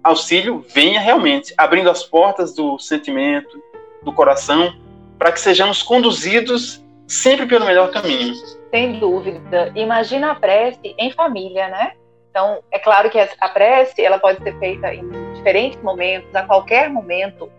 [0.03, 3.61] auxílio venha realmente, abrindo as portas do sentimento,
[4.07, 4.73] do coração,
[5.19, 8.33] para que sejamos conduzidos sempre pelo melhor caminho.
[8.71, 9.71] Sem dúvida.
[9.75, 11.93] Imagina a prece em família, né?
[12.29, 16.89] Então, é claro que a prece ela pode ser feita em diferentes momentos, a qualquer
[16.89, 17.51] momento,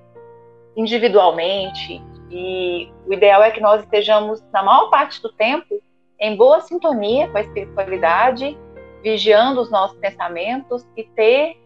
[0.76, 5.82] individualmente, e o ideal é que nós estejamos, na maior parte do tempo,
[6.20, 8.56] em boa sintonia com a espiritualidade,
[9.02, 11.56] vigiando os nossos pensamentos e ter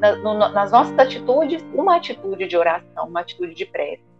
[0.00, 4.11] nas nossas atitudes uma atitude de oração, uma atitude de prece.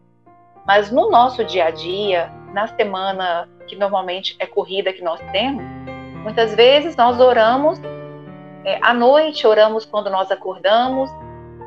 [0.66, 5.64] Mas no nosso dia a dia, na semana que normalmente é corrida que nós temos,
[6.22, 7.80] muitas vezes nós oramos
[8.64, 11.10] é, à noite, oramos quando nós acordamos,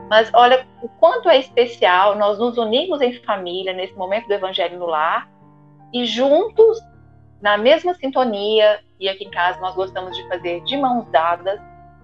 [0.10, 4.80] mas olha o quanto é especial nós nos unirmos em família nesse momento do Evangelho
[4.80, 5.28] no lar
[5.92, 6.80] e juntos,
[7.42, 11.60] na mesma sintonia, e aqui em casa nós gostamos de fazer de mãos dadas,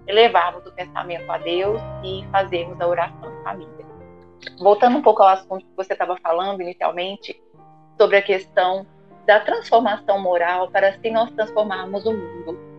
[0.07, 3.80] elevarmos o pensamento a Deus e fazermos a oração em família.
[4.59, 7.41] Voltando um pouco ao assunto que você estava falando inicialmente,
[7.97, 8.85] sobre a questão
[9.25, 12.71] da transformação moral para assim nós transformarmos o mundo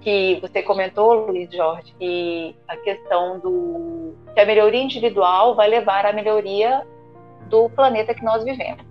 [0.00, 6.06] que você comentou, Luiz Jorge, que a questão do que a melhoria individual vai levar
[6.06, 6.86] à melhoria
[7.48, 8.84] do planeta que nós vivemos.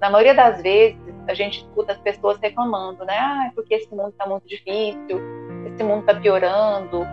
[0.00, 3.16] Na maioria das vezes, a gente escuta as pessoas reclamando, né?
[3.16, 5.20] Ah, porque esse mundo está muito difícil,
[5.66, 7.06] esse mundo está piorando,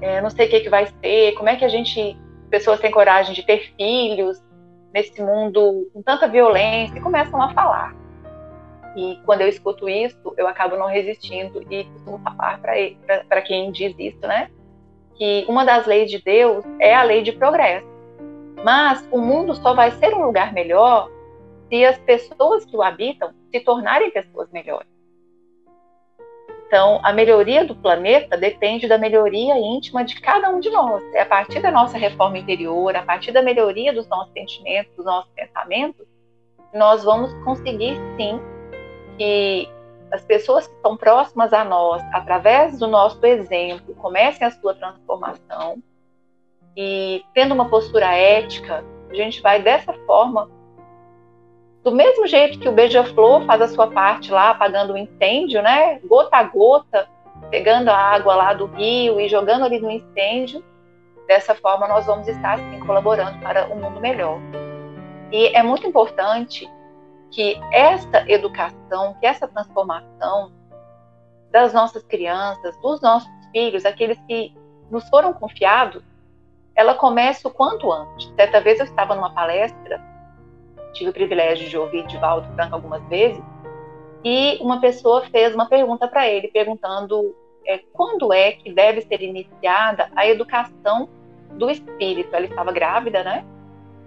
[0.00, 2.18] é, não sei o que, que vai ser, como é que a gente,
[2.54, 4.40] pessoas têm coragem de ter filhos
[4.92, 7.92] nesse mundo com tanta violência, e começam a falar.
[8.94, 12.60] E quando eu escuto isso, eu acabo não resistindo e costumo falar
[13.28, 14.52] para quem diz isso, né?
[15.16, 17.88] Que uma das leis de Deus é a lei de progresso.
[18.62, 21.10] Mas o mundo só vai ser um lugar melhor
[21.68, 24.93] se as pessoas que o habitam se tornarem pessoas melhores.
[26.74, 31.04] Então, a melhoria do planeta depende da melhoria íntima de cada um de nós.
[31.14, 35.06] É a partir da nossa reforma interior, a partir da melhoria dos nossos sentimentos, dos
[35.06, 36.04] nossos pensamentos,
[36.74, 38.40] nós vamos conseguir sim
[39.16, 39.68] que
[40.10, 45.80] as pessoas que estão próximas a nós, através do nosso exemplo, comecem a sua transformação
[46.76, 50.50] e tendo uma postura ética, a gente vai dessa forma,
[51.84, 56.00] do mesmo jeito que o beija-flor faz a sua parte lá, apagando o incêndio, né?
[56.00, 57.06] Gota a gota,
[57.50, 60.64] pegando a água lá do rio e jogando ali no incêndio.
[61.28, 64.40] Dessa forma, nós vamos estar assim, colaborando para um mundo melhor.
[65.30, 66.66] E é muito importante
[67.30, 70.52] que essa educação, que essa transformação
[71.50, 74.54] das nossas crianças, dos nossos filhos, aqueles que
[74.90, 76.02] nos foram confiados,
[76.74, 78.32] ela começa o quanto antes.
[78.36, 80.00] Certa vez eu estava numa palestra,
[80.94, 83.42] tive o privilégio de ouvir Divaldo Franco algumas vezes,
[84.24, 87.34] e uma pessoa fez uma pergunta para ele, perguntando
[87.66, 91.08] é, quando é que deve ser iniciada a educação
[91.52, 92.34] do espírito.
[92.34, 93.44] Ela estava grávida, né?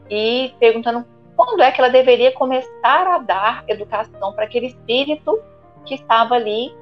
[0.10, 5.40] E perguntando quando é que ela deveria começar a dar educação para aquele espírito
[5.86, 6.74] que estava ali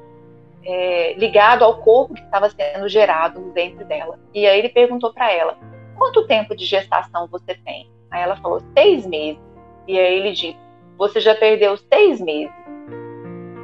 [0.63, 4.17] é, ligado ao corpo que estava sendo gerado no ventre dela.
[4.33, 5.57] E aí ele perguntou para ela:
[5.97, 7.91] quanto tempo de gestação você tem?
[8.09, 9.43] Aí ela falou: seis meses.
[9.87, 10.57] E aí ele disse:
[10.97, 12.53] você já perdeu seis meses.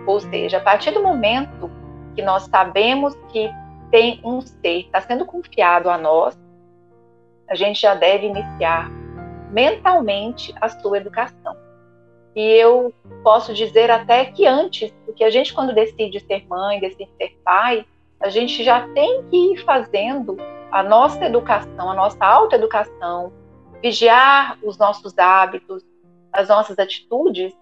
[0.06, 1.70] Ou seja, a partir do momento
[2.16, 3.50] que nós sabemos que
[3.90, 6.38] tem um ser, está sendo confiado a nós,
[7.50, 8.90] a gente já deve iniciar
[9.52, 11.56] mentalmente a sua educação.
[12.34, 17.10] E eu posso dizer até que antes, porque a gente, quando decide ser mãe, decide
[17.18, 17.86] ser pai,
[18.22, 20.38] a gente já tem que ir fazendo
[20.72, 23.34] a nossa educação, a nossa autoeducação,
[23.82, 25.84] vigiar os nossos hábitos,
[26.34, 27.54] as nossas atitudes,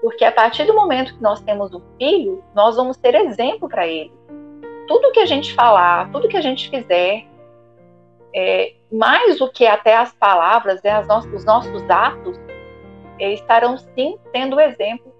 [0.00, 3.86] porque a partir do momento que nós temos um filho, nós vamos ser exemplo para
[3.86, 4.12] ele.
[4.86, 7.26] Tudo que a gente falar, tudo que a gente fizer,
[8.34, 12.38] é, mais do que até as palavras, é, as os nossos atos,
[13.18, 15.12] estarão sim sendo exemplo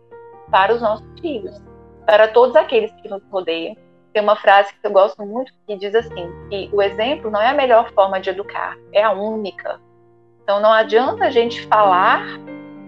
[0.50, 1.60] para os nossos filhos,
[2.04, 3.76] para todos aqueles que nos rodeiam.
[4.12, 7.48] Tem uma frase que eu gosto muito que diz assim: que o exemplo não é
[7.48, 9.80] a melhor forma de educar, é a única.
[10.42, 12.22] Então não adianta a gente falar,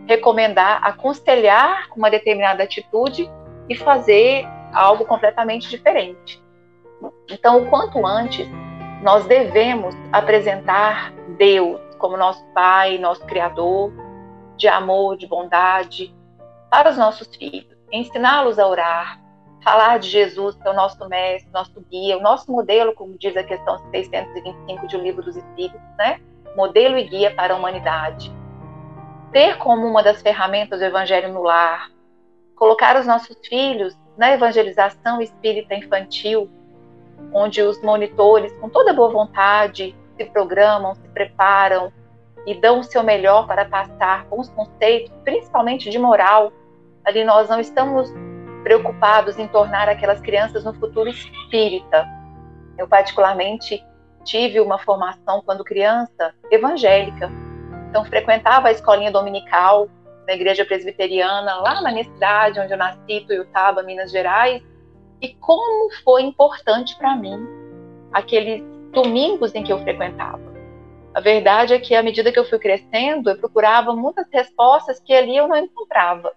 [0.09, 3.31] recomendar, aconselhar uma determinada atitude
[3.69, 6.43] e fazer algo completamente diferente.
[7.31, 8.49] Então, o quanto antes
[9.03, 13.93] nós devemos apresentar Deus como nosso Pai, nosso Criador,
[14.57, 16.15] de amor, de bondade
[16.71, 19.21] para os nossos filhos, ensiná-los a orar,
[19.63, 23.37] falar de Jesus, que é o nosso mestre, nosso guia, o nosso modelo, como diz
[23.37, 26.21] a questão 625 de O Livro dos Espíritos, né?
[26.57, 28.38] Modelo e guia para a humanidade.
[29.33, 31.91] Ter como uma das ferramentas o Evangelho no lar,
[32.57, 36.51] colocar os nossos filhos na evangelização espírita infantil,
[37.33, 41.93] onde os monitores, com toda boa vontade, se programam, se preparam,
[42.47, 46.51] e dão o seu melhor para passar bons conceitos, principalmente de moral.
[47.05, 48.11] Ali nós não estamos
[48.63, 52.07] preocupados em tornar aquelas crianças no futuro espírita.
[52.79, 53.85] Eu, particularmente,
[54.25, 57.31] tive uma formação, quando criança, evangélica.
[57.89, 59.89] Então, frequentava a escolinha dominical
[60.27, 64.63] da igreja presbiteriana, lá na minha cidade, onde eu nasci, Tuiutaba, Minas Gerais.
[65.23, 67.47] E como foi importante para mim
[68.13, 70.49] aqueles domingos em que eu frequentava.
[71.15, 75.13] A verdade é que, à medida que eu fui crescendo, eu procurava muitas respostas que
[75.13, 76.33] ali eu não encontrava.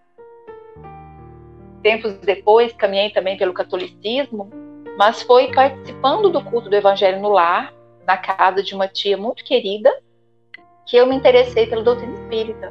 [1.83, 4.49] Tempos depois, caminhei também pelo catolicismo,
[4.97, 7.73] mas foi participando do culto do Evangelho no lar,
[8.07, 9.91] na casa de uma tia muito querida,
[10.91, 12.69] que eu me interessei pela doutrina espírita.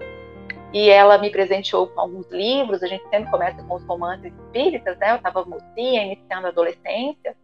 [0.74, 4.96] E ela me presenteou com alguns livros, a gente sempre começa com os romances espíritas,
[4.98, 5.12] né?
[5.12, 7.34] Eu estava mocinha, iniciando a adolescência.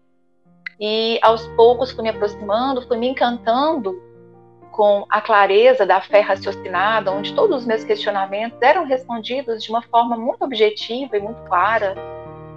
[0.79, 3.99] E aos poucos fui me aproximando, fui me encantando
[4.71, 9.81] com a clareza da fé raciocinada, onde todos os meus questionamentos eram respondidos de uma
[9.81, 11.95] forma muito objetiva e muito clara.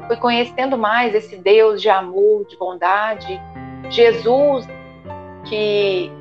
[0.07, 3.39] Fui conhecendo mais esse Deus de amor, de bondade,
[3.89, 4.67] Jesus,
[5.45, 6.11] que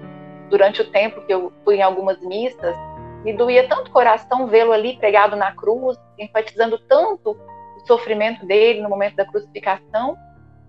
[0.49, 2.77] durante o tempo que eu fui em algumas missas,
[3.25, 8.81] me doía tanto o coração vê-lo ali pregado na cruz, enfatizando tanto o sofrimento dele
[8.81, 10.17] no momento da crucificação.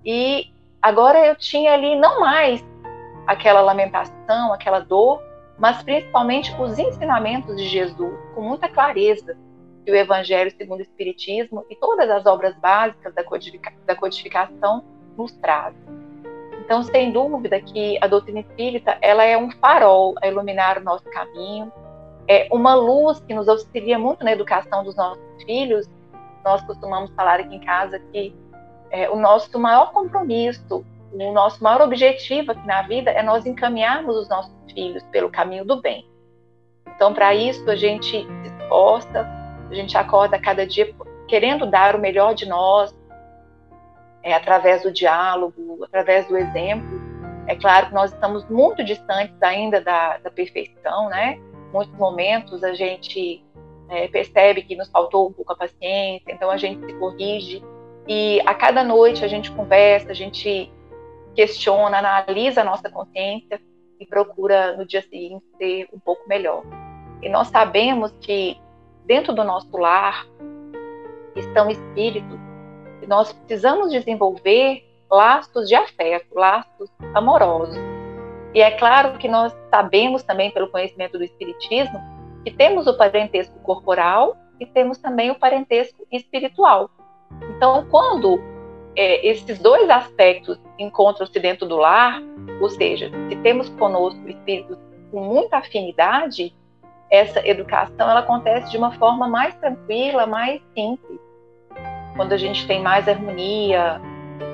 [0.03, 2.63] E agora eu tinha ali não mais
[3.27, 5.21] aquela lamentação, aquela dor,
[5.57, 9.37] mas principalmente os ensinamentos de Jesus, com muita clareza,
[9.85, 14.83] que o Evangelho segundo o Espiritismo e todas as obras básicas da, codifica da codificação
[15.17, 16.08] nos trazem.
[16.69, 21.03] Então, sem dúvida que a doutrina espírita ela é um farol a iluminar o nosso
[21.05, 21.73] caminho,
[22.27, 25.89] é uma luz que nos auxilia muito na educação dos nossos filhos.
[26.45, 28.35] Nós costumamos falar aqui em casa que
[28.91, 34.15] é, o nosso maior compromisso o nosso maior objetivo aqui na vida é nós encaminharmos
[34.15, 36.07] os nossos filhos pelo caminho do bem.
[36.95, 39.27] Então, para isso, a gente se esforça,
[39.71, 40.93] a gente acorda cada dia
[41.27, 42.95] querendo dar o melhor de nós,
[44.23, 46.99] é, através do diálogo, através do exemplo.
[47.47, 51.39] É claro que nós estamos muito distantes ainda da, da perfeição, né?
[51.73, 53.43] Muitos momentos a gente
[53.89, 57.63] é, percebe que nos faltou um pouco a paciência, então a gente se corrige.
[58.07, 60.71] E a cada noite a gente conversa, a gente
[61.35, 63.59] questiona, analisa a nossa consciência
[63.99, 66.63] e procura no dia seguinte ser um pouco melhor.
[67.21, 68.59] E nós sabemos que
[69.05, 70.25] dentro do nosso lar
[71.35, 72.48] estão espíritos
[73.09, 77.75] nós precisamos desenvolver laços de afeto, laços amorosos.
[78.53, 81.99] E é claro que nós sabemos também pelo conhecimento do espiritismo
[82.43, 86.91] que temos o parentesco corporal e temos também o parentesco espiritual.
[87.55, 88.39] Então, quando
[88.95, 92.21] é, esses dois aspectos encontram-se dentro do lar,
[92.61, 94.77] ou seja, se temos conosco espíritos
[95.11, 96.55] com muita afinidade,
[97.09, 101.28] essa educação ela acontece de uma forma mais tranquila, mais simples.
[102.19, 104.01] Quando a gente tem mais harmonia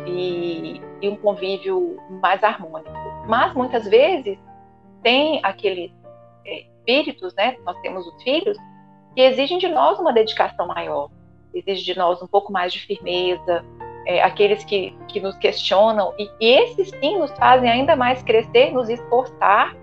[0.05, 2.91] e, e um convívio mais harmônico.
[3.27, 4.37] Mas muitas vezes
[5.01, 5.91] tem aqueles
[6.45, 7.57] é, espíritos, né?
[7.65, 8.55] Nós temos os filhos
[9.15, 11.09] que exigem de nós uma dedicação maior,
[11.55, 13.65] exigem de nós um pouco mais de firmeza,
[14.05, 18.73] é, aqueles que, que nos questionam, e, e esses sim nos fazem ainda mais crescer,
[18.73, 19.75] nos esforçar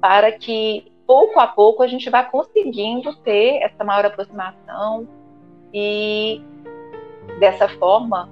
[0.00, 5.08] para que pouco a pouco a gente vá conseguindo ter essa maior aproximação
[5.74, 6.40] e
[7.38, 8.28] dessa forma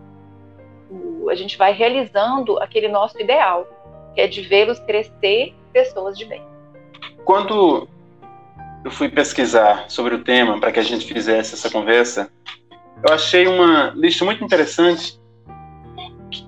[1.30, 3.66] a gente vai realizando aquele nosso ideal,
[4.14, 6.42] que é de vê-los crescer pessoas de bem.
[7.24, 7.86] Quando
[8.84, 12.30] eu fui pesquisar sobre o tema para que a gente fizesse essa conversa,
[13.06, 15.20] eu achei uma lista muito interessante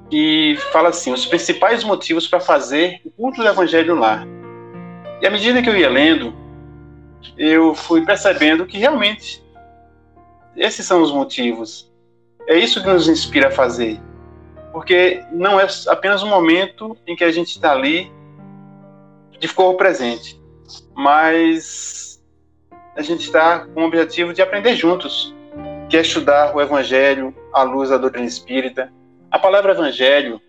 [0.09, 4.27] que fala assim: os principais motivos para fazer o culto do Evangelho lar.
[5.21, 6.35] E à medida que eu ia lendo,
[7.37, 9.45] eu fui percebendo que realmente
[10.57, 11.90] esses são os motivos.
[12.47, 14.01] É isso que nos inspira a fazer.
[14.73, 18.11] Porque não é apenas um momento em que a gente está ali
[19.39, 20.41] de corpo presente,
[20.95, 22.23] mas
[22.95, 25.35] a gente está com o objetivo de aprender juntos,
[25.89, 28.93] que é estudar o Evangelho à luz da doutrina espírita.
[29.31, 30.41] A palavra Evangelho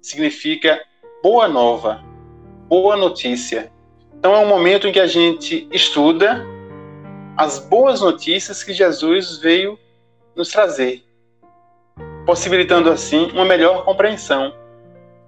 [0.00, 0.80] significa
[1.22, 2.02] boa nova,
[2.68, 3.70] boa notícia.
[4.14, 6.44] Então é um momento em que a gente estuda
[7.36, 9.78] as boas notícias que Jesus veio
[10.34, 11.04] nos trazer,
[12.26, 14.54] possibilitando assim uma melhor compreensão.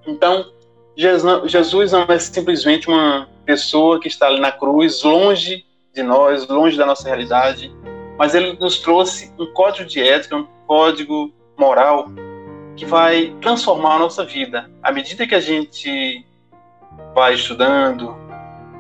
[0.07, 0.53] Então,
[0.97, 6.77] Jesus não é simplesmente uma pessoa que está ali na cruz, longe de nós, longe
[6.77, 7.75] da nossa realidade,
[8.19, 12.09] mas ele nos trouxe um código de ética, um código moral
[12.77, 14.71] que vai transformar a nossa vida.
[14.83, 16.25] À medida que a gente
[17.15, 18.17] vai estudando,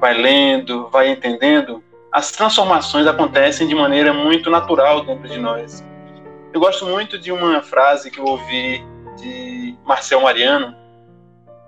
[0.01, 5.85] vai lendo, vai entendendo, as transformações acontecem de maneira muito natural dentro de nós.
[6.55, 8.80] Eu gosto muito de uma frase que eu ouvi
[9.16, 10.72] de Marcel Mariano,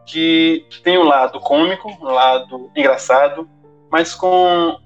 [0.07, 3.51] que tem um lado cômico, um lado engraçado,
[3.91, 4.79] mas com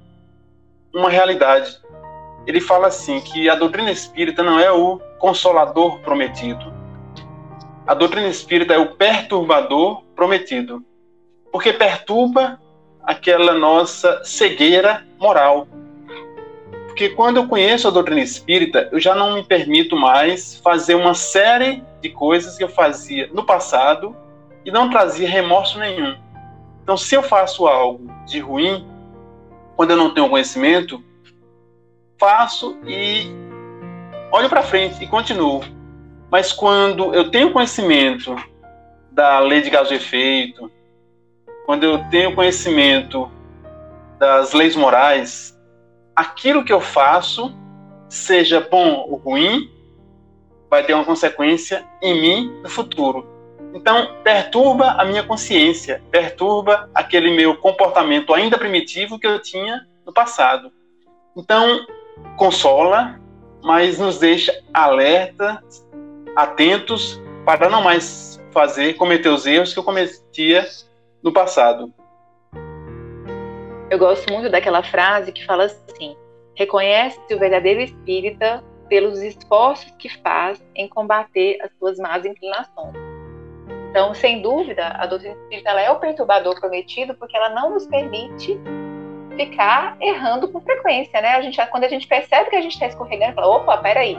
[0.94, 1.78] uma realidade.
[2.46, 6.72] Ele fala assim que a doutrina espírita não é o consolador prometido.
[7.86, 10.82] A doutrina espírita é o perturbador prometido,
[11.52, 12.58] porque perturba
[13.02, 15.68] aquela nossa cegueira moral.
[16.90, 21.14] Porque quando eu conheço a doutrina espírita, eu já não me permito mais fazer uma
[21.14, 24.14] série de coisas que eu fazia no passado
[24.64, 26.16] e não trazia remorso nenhum.
[26.82, 28.86] Então, se eu faço algo de ruim,
[29.76, 31.02] quando eu não tenho conhecimento,
[32.18, 33.30] faço e
[34.32, 35.62] olho para frente e continuo.
[36.28, 38.34] Mas quando eu tenho conhecimento
[39.12, 40.70] da lei de causa e efeito,
[41.64, 43.30] quando eu tenho conhecimento
[44.18, 45.56] das leis morais,
[46.20, 47.50] aquilo que eu faço,
[48.06, 49.70] seja bom ou ruim,
[50.68, 53.26] vai ter uma consequência em mim no futuro.
[53.72, 60.12] Então, perturba a minha consciência, perturba aquele meu comportamento ainda primitivo que eu tinha no
[60.12, 60.70] passado.
[61.34, 61.86] Então,
[62.36, 63.18] consola,
[63.62, 65.64] mas nos deixa alerta,
[66.36, 70.68] atentos para não mais fazer, cometer os erros que eu cometia
[71.22, 71.90] no passado.
[73.90, 76.16] Eu gosto muito daquela frase que fala assim:
[76.54, 82.94] reconhece o verdadeiro espírita pelos esforços que faz em combater as suas más inclinações.
[83.90, 88.56] Então, sem dúvida, a doutrina espírita é o perturbador prometido porque ela não nos permite
[89.36, 91.30] ficar errando com frequência, né?
[91.30, 94.16] A gente, quando a gente percebe que a gente está escorregando, fala, opa, peraí,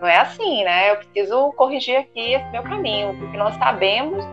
[0.00, 0.92] não é assim, né?
[0.92, 4.24] Eu preciso corrigir aqui esse meu caminho, porque nós sabemos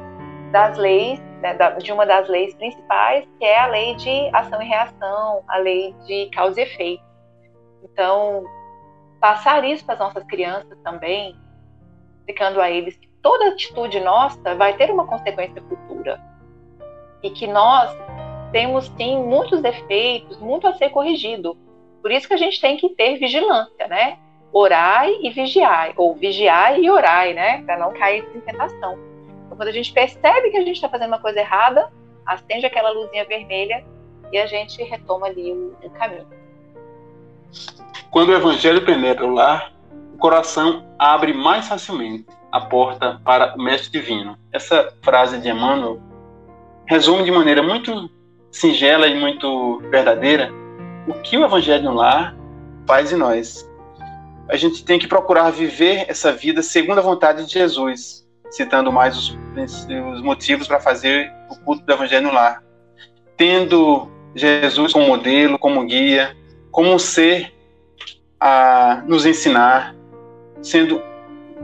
[0.52, 4.66] das leis, né, de uma das leis principais, que é a lei de ação e
[4.66, 7.04] reação, a lei de causa e efeito.
[7.84, 8.46] Então,
[9.20, 11.36] passar isso para as nossas crianças também,
[12.20, 16.18] explicando a eles que toda atitude nossa vai ter uma consequência futura.
[17.22, 17.94] E que nós
[18.54, 21.58] temos, sim, muitos defeitos, muito a ser corrigido.
[22.02, 24.18] Por isso que a gente tem que ter vigilância, né?
[24.54, 27.64] Orai e vigiai, ou vigiai e orai, né?
[27.64, 29.13] Para não cair em tentação.
[29.46, 31.92] Então, quando a gente percebe que a gente está fazendo uma coisa errada,
[32.26, 33.86] acende aquela luzinha vermelha
[34.32, 36.28] e a gente retoma ali o, o caminho.
[38.10, 39.74] Quando o evangelho penetra o lar,
[40.14, 44.38] o coração abre mais facilmente a porta para o Mestre Divino.
[44.52, 46.00] Essa frase de Emmanuel
[46.86, 48.10] resume de maneira muito
[48.52, 50.52] singela e muito verdadeira
[51.08, 52.36] o que o Evangelho no Lar
[52.86, 53.68] faz em nós.
[54.48, 58.23] A gente tem que procurar viver essa vida segundo a vontade de Jesus,
[58.54, 59.38] citando mais os,
[60.12, 62.64] os motivos para fazer o culto do Evangelho no Lar.
[63.36, 66.38] Tendo Jesus como modelo, como guia,
[66.72, 67.52] como um ser
[68.40, 69.96] a nos ensinar,
[70.62, 71.02] sendo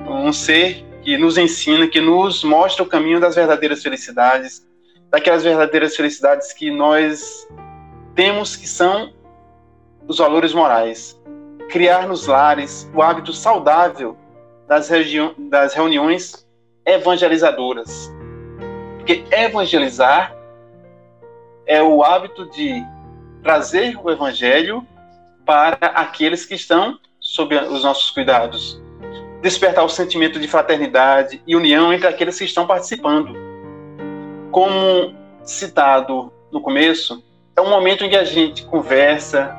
[0.08, 4.68] um ser que nos ensina, que nos mostra o caminho das verdadeiras felicidades,
[5.12, 7.48] daquelas verdadeiras felicidades que nós
[8.16, 9.14] temos que são
[10.08, 11.20] os valores morais.
[11.70, 14.18] Criar nos lares o hábito saudável
[14.68, 14.90] das,
[15.50, 16.49] das reuniões
[16.96, 18.12] evangelizadoras.
[18.98, 20.36] Porque evangelizar
[21.66, 22.84] é o hábito de
[23.44, 24.86] trazer o evangelho
[25.46, 28.82] para aqueles que estão sob os nossos cuidados.
[29.42, 33.34] Despertar o sentimento de fraternidade e união entre aqueles que estão participando.
[34.52, 37.24] Como citado no começo,
[37.56, 39.56] é um momento em que a gente conversa,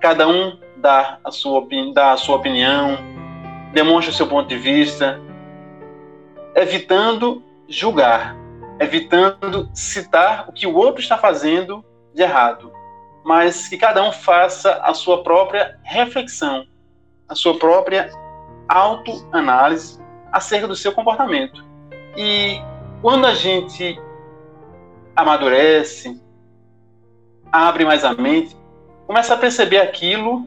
[0.00, 2.98] cada um dá a sua, dá a sua opinião,
[3.72, 5.20] demonstra o seu ponto de vista,
[6.54, 8.36] evitando julgar,
[8.80, 11.84] evitando citar o que o outro está fazendo
[12.14, 12.72] de errado,
[13.24, 16.66] mas que cada um faça a sua própria reflexão,
[17.28, 18.10] a sua própria
[18.68, 20.00] autoanálise
[20.32, 21.64] acerca do seu comportamento.
[22.16, 22.60] E
[23.00, 24.00] quando a gente
[25.14, 26.20] amadurece,
[27.50, 28.56] abre mais a mente,
[29.06, 30.46] começa a perceber aquilo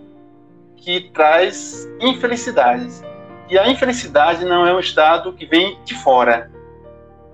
[0.75, 3.03] que traz infelicidades.
[3.51, 6.49] E a infelicidade não é um estado que vem de fora,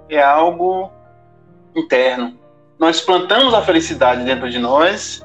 [0.09, 0.91] é algo
[1.76, 2.36] interno.
[2.80, 5.24] Nós plantamos a felicidade dentro de nós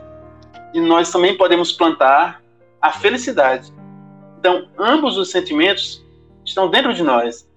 [0.74, 2.42] e nós também podemos plantar
[2.78, 3.72] a felicidade.
[4.38, 6.04] Então, ambos os sentimentos
[6.44, 7.48] estão dentro de nós.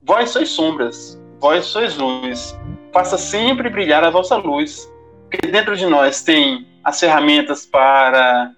[0.00, 2.56] Vós sois sombras, vós sois luz.
[2.92, 4.88] Faça sempre brilhar a vossa luz,
[5.28, 8.52] porque dentro de nós tem as ferramentas para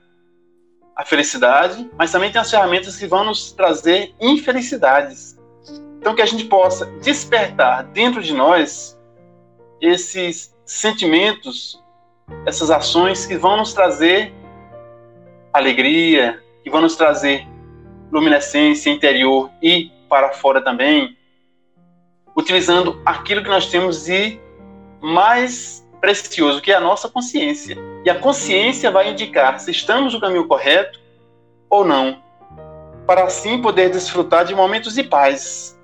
[0.97, 5.39] a felicidade, mas também tem as ferramentas que vão nos trazer infelicidades.
[5.99, 8.99] Então, que a gente possa despertar dentro de nós
[9.81, 11.83] esses sentimentos,
[12.47, 14.33] essas ações que vão nos trazer
[15.53, 17.47] alegria, que vão nos trazer
[18.11, 21.17] luminescência interior e para fora também,
[22.35, 24.41] utilizando aquilo que nós temos de
[25.01, 27.77] mais precioso, que é a nossa consciência.
[28.05, 31.01] E a consciência vai indicar se estamos no caminho correto
[31.69, 32.23] ou não,
[33.07, 35.79] para assim poder desfrutar de momentos de paz,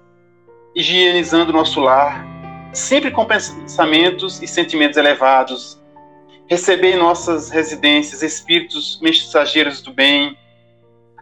[0.75, 2.27] higienizando nosso lar,
[2.73, 5.81] sempre com pensamentos e sentimentos elevados,
[6.47, 10.37] receber em nossas residências espíritos mensageiros do bem,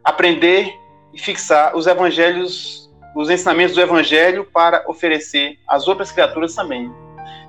[0.05, 0.74] aprender
[1.12, 6.93] e fixar os evangelhos, os ensinamentos do evangelho para oferecer às outras criaturas também.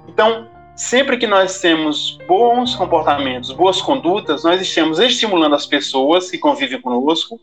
[0.07, 6.38] Então, sempre que nós temos bons comportamentos, boas condutas, nós estamos estimulando as pessoas que
[6.38, 7.39] convivem conosco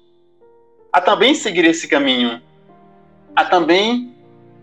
[0.92, 2.40] a também seguir esse caminho,
[3.36, 4.14] a também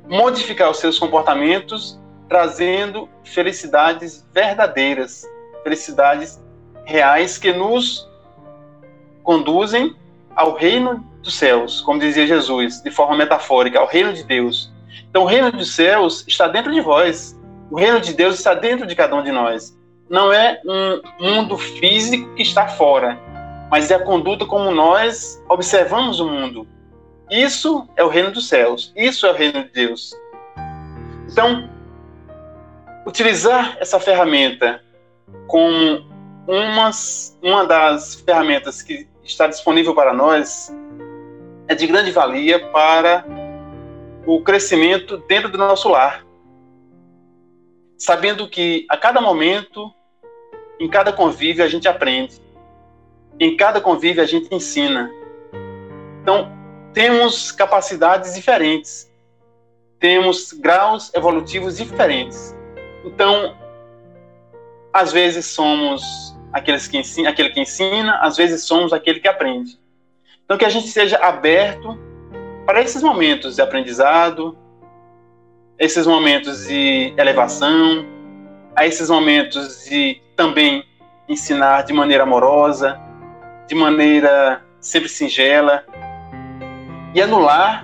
[0.07, 5.26] modificar os seus comportamentos, trazendo felicidades verdadeiras,
[5.63, 6.39] felicidades
[6.86, 8.07] reais que nos
[9.24, 9.95] conduzem
[10.36, 14.72] ao reino dos céus, como dizia Jesus, de forma metafórica, ao reino de Deus.
[15.09, 17.36] Então, o reino dos céus está dentro de vós.
[17.70, 19.76] O reino de Deus está dentro de cada um de nós.
[20.09, 23.20] Não é um mundo físico que está fora,
[23.72, 26.68] mas é a conduta como nós observamos o mundo.
[27.30, 28.93] Isso é o reino dos céus.
[28.95, 30.13] Isso é o reino de Deus.
[31.32, 31.68] Então,
[33.05, 34.82] utilizar essa ferramenta
[35.47, 36.05] como
[36.47, 40.72] umas, uma das ferramentas que está disponível para nós
[41.68, 43.26] é de grande valia para
[44.28, 46.24] o crescimento dentro do nosso lar
[47.97, 49.93] sabendo que a cada momento,
[50.79, 52.41] em cada convívio, a gente aprende.
[53.39, 55.11] Em cada convívio, a gente ensina.
[56.21, 56.51] Então,
[56.93, 59.11] temos capacidades diferentes,
[59.99, 62.55] temos graus evolutivos diferentes.
[63.03, 63.55] Então,
[64.93, 69.77] às vezes somos aqueles que ensina, aquele que ensina, às vezes somos aquele que aprende.
[70.43, 71.99] Então, que a gente seja aberto
[72.65, 74.57] para esses momentos de aprendizado,
[75.78, 78.05] esses momentos de elevação,
[78.76, 80.84] a esses momentos de também
[81.28, 82.99] ensinar de maneira amorosa,
[83.67, 85.84] de maneira sempre singela.
[87.13, 87.84] E é no lar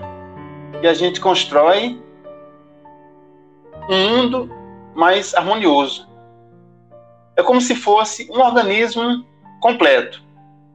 [0.80, 2.02] que a gente constrói
[3.90, 4.50] um mundo
[4.96, 6.08] mais harmonioso.
[7.36, 9.26] É como se fosse um organismo
[9.60, 10.22] completo.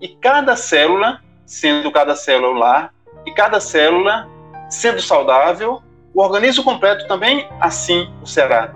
[0.00, 2.94] E cada célula, sendo cada célula lar,
[3.24, 4.28] e cada célula
[4.68, 5.82] sendo saudável,
[6.16, 8.74] o organismo completo também assim o será.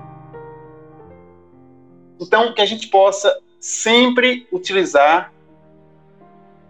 [2.20, 5.32] Então, que a gente possa sempre utilizar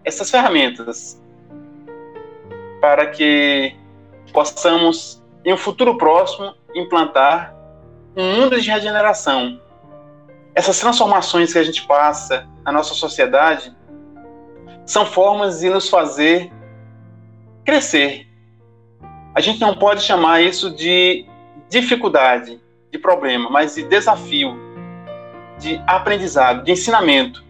[0.05, 1.21] essas ferramentas
[2.79, 3.75] para que
[4.31, 7.53] possamos, em um futuro próximo, implantar
[8.15, 9.59] um mundo de regeneração.
[10.55, 13.75] essas transformações que a gente passa na nossa sociedade
[14.85, 16.51] são formas de nos fazer
[17.65, 18.30] crescer.
[19.33, 21.25] A gente não pode chamar isso de
[21.69, 22.59] dificuldade,
[22.91, 24.57] de problema, mas de desafio,
[25.57, 27.43] de aprendizado, de ensinamento.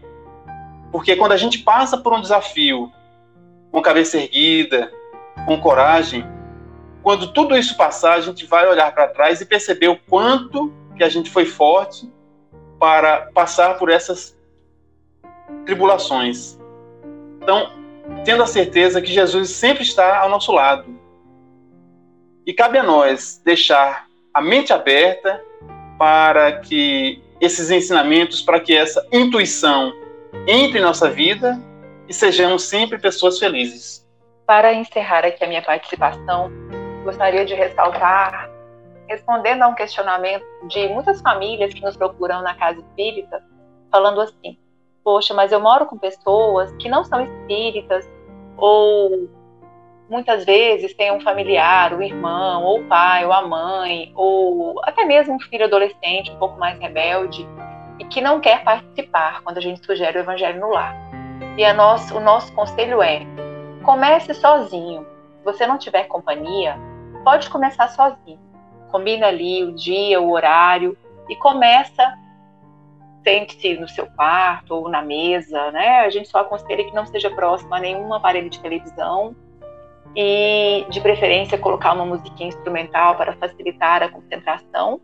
[0.92, 2.92] Porque quando a gente passa por um desafio
[3.72, 4.92] com cabeça erguida,
[5.46, 6.26] com coragem,
[7.02, 11.04] quando tudo isso passar, a gente vai olhar para trás e perceber o quanto que
[11.04, 12.12] a gente foi forte
[12.80, 14.38] para passar por essas
[15.66, 16.60] tribulações.
[17.42, 17.72] Então,
[18.24, 21.01] tendo a certeza que Jesus sempre está ao nosso lado.
[22.46, 25.44] E cabe a nós deixar a mente aberta
[25.98, 29.94] para que esses ensinamentos, para que essa intuição
[30.48, 31.60] entre em nossa vida
[32.08, 34.08] e sejamos sempre pessoas felizes.
[34.46, 36.52] Para encerrar aqui a minha participação,
[37.04, 38.50] gostaria de ressaltar,
[39.08, 43.44] respondendo a um questionamento de muitas famílias que nos procuram na casa espírita,
[43.92, 44.58] falando assim:
[45.04, 48.10] Poxa, mas eu moro com pessoas que não são espíritas,
[48.58, 49.30] ou
[50.12, 55.06] muitas vezes tem um familiar, o irmão, ou o pai, ou a mãe, ou até
[55.06, 57.48] mesmo um filho adolescente um pouco mais rebelde
[57.98, 60.94] e que não quer participar quando a gente sugere o evangelho no lar.
[61.58, 63.22] E nosso, o nosso conselho é:
[63.84, 65.08] comece sozinho.
[65.38, 66.76] Se você não tiver companhia,
[67.24, 68.40] pode começar sozinho.
[68.92, 70.98] Combina ali o dia, o horário
[71.30, 72.18] e começa.
[73.24, 76.02] Sente-se no seu quarto ou na mesa, né?
[76.02, 79.34] A gente só aconselha que não seja próximo a nenhum aparelho de televisão
[80.16, 85.00] e, de preferência, colocar uma musiquinha instrumental para facilitar a concentração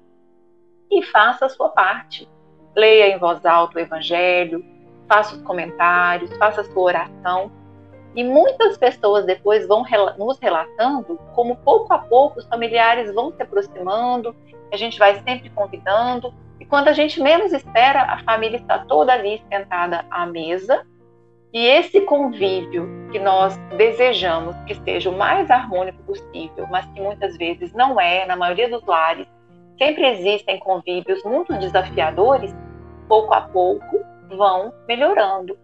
[0.91, 2.27] e faça a sua parte.
[2.75, 4.63] Leia em voz alta o Evangelho,
[5.07, 7.51] faça os comentários, faça a sua oração.
[8.15, 9.85] E muitas pessoas depois vão
[10.17, 14.35] nos relatando como pouco a pouco os familiares vão se aproximando,
[14.71, 19.13] a gente vai sempre convidando, e quando a gente menos espera, a família está toda
[19.13, 20.85] ali sentada à mesa
[21.53, 27.37] e esse convívio que nós desejamos que seja o mais harmônico possível, mas que muitas
[27.37, 29.27] vezes não é, na maioria dos lares,
[29.77, 32.53] sempre existem convívios muito desafiadores,
[33.07, 35.57] pouco a pouco vão melhorando.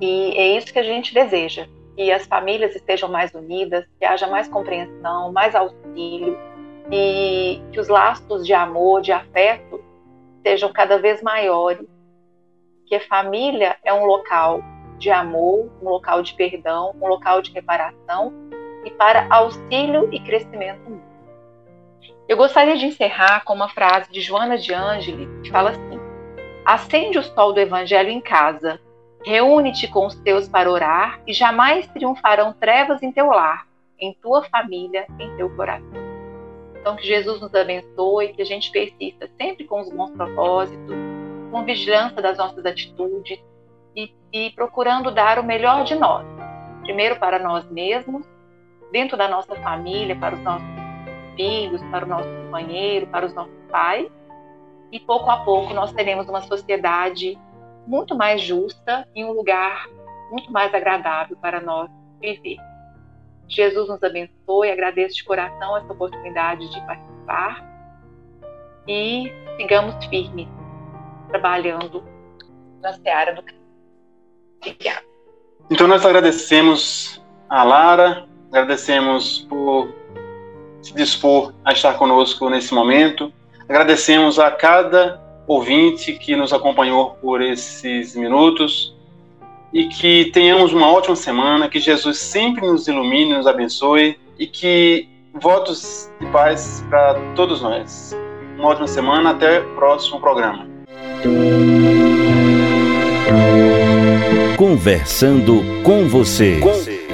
[0.00, 4.28] E é isso que a gente deseja, que as famílias estejam mais unidas, que haja
[4.28, 6.38] mais compreensão, mais auxílio
[6.90, 9.82] e que os laços de amor, de afeto
[10.42, 11.93] sejam cada vez maiores
[12.86, 14.62] que família é um local
[14.98, 18.32] de amor, um local de perdão, um local de reparação
[18.84, 21.14] e para auxílio e crescimento mútuo.
[22.28, 26.00] Eu gostaria de encerrar com uma frase de Joana de Angeli, que fala assim:
[26.64, 28.80] Acende o sol do evangelho em casa,
[29.24, 33.66] reúne-te com os teus para orar e jamais triunfarão trevas em teu lar,
[33.98, 36.04] em tua família, em teu coração.
[36.80, 40.94] Então que Jesus nos abençoe, que a gente persista sempre com os bons propósitos,
[41.54, 43.38] com vigilância das nossas atitudes
[43.94, 46.26] e, e procurando dar o melhor de nós.
[46.82, 48.26] Primeiro para nós mesmos,
[48.90, 50.66] dentro da nossa família, para os nossos
[51.36, 54.10] filhos, para o nosso companheiro, para os nossos pais.
[54.90, 57.38] E pouco a pouco nós teremos uma sociedade
[57.86, 59.86] muito mais justa e um lugar
[60.32, 61.88] muito mais agradável para nós
[62.20, 62.56] viver.
[63.46, 67.64] Jesus nos abençoe, agradeço de coração essa oportunidade de participar
[68.88, 70.48] e sigamos firmes
[71.28, 72.02] trabalhando
[72.80, 73.42] na seara do
[74.60, 75.02] Obrigada.
[75.70, 79.94] Então nós agradecemos a Lara, agradecemos por
[80.82, 83.32] se dispor a estar conosco nesse momento,
[83.68, 88.94] agradecemos a cada ouvinte que nos acompanhou por esses minutos
[89.72, 95.08] e que tenhamos uma ótima semana, que Jesus sempre nos ilumine, nos abençoe e que
[95.34, 98.16] votos de paz para todos nós.
[98.56, 100.73] Uma ótima semana, até o próximo programa.
[104.58, 106.60] Conversando com você.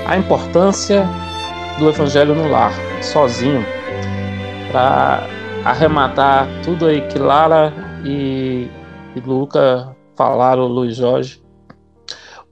[0.05, 1.07] A importância
[1.79, 3.65] do Evangelho no lar, sozinho,
[4.73, 5.29] para
[5.65, 7.73] arrematar tudo aí que Lara
[8.05, 8.69] e,
[9.15, 11.41] e Luca falaram, Luiz Jorge.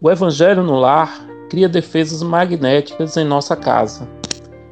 [0.01, 4.09] O Evangelho no lar cria defesas magnéticas em nossa casa,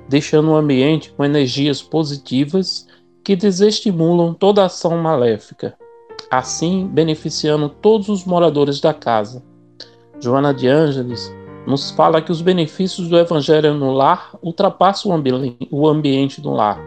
[0.09, 2.87] deixando um ambiente com energias positivas
[3.24, 5.76] que desestimulam toda ação maléfica
[6.31, 9.43] assim beneficiando todos os moradores da casa.
[10.20, 11.33] Joana de Ângeles
[11.66, 16.51] nos fala que os benefícios do Evangelho no lar ultrapassam o, ambi o ambiente do
[16.51, 16.79] lar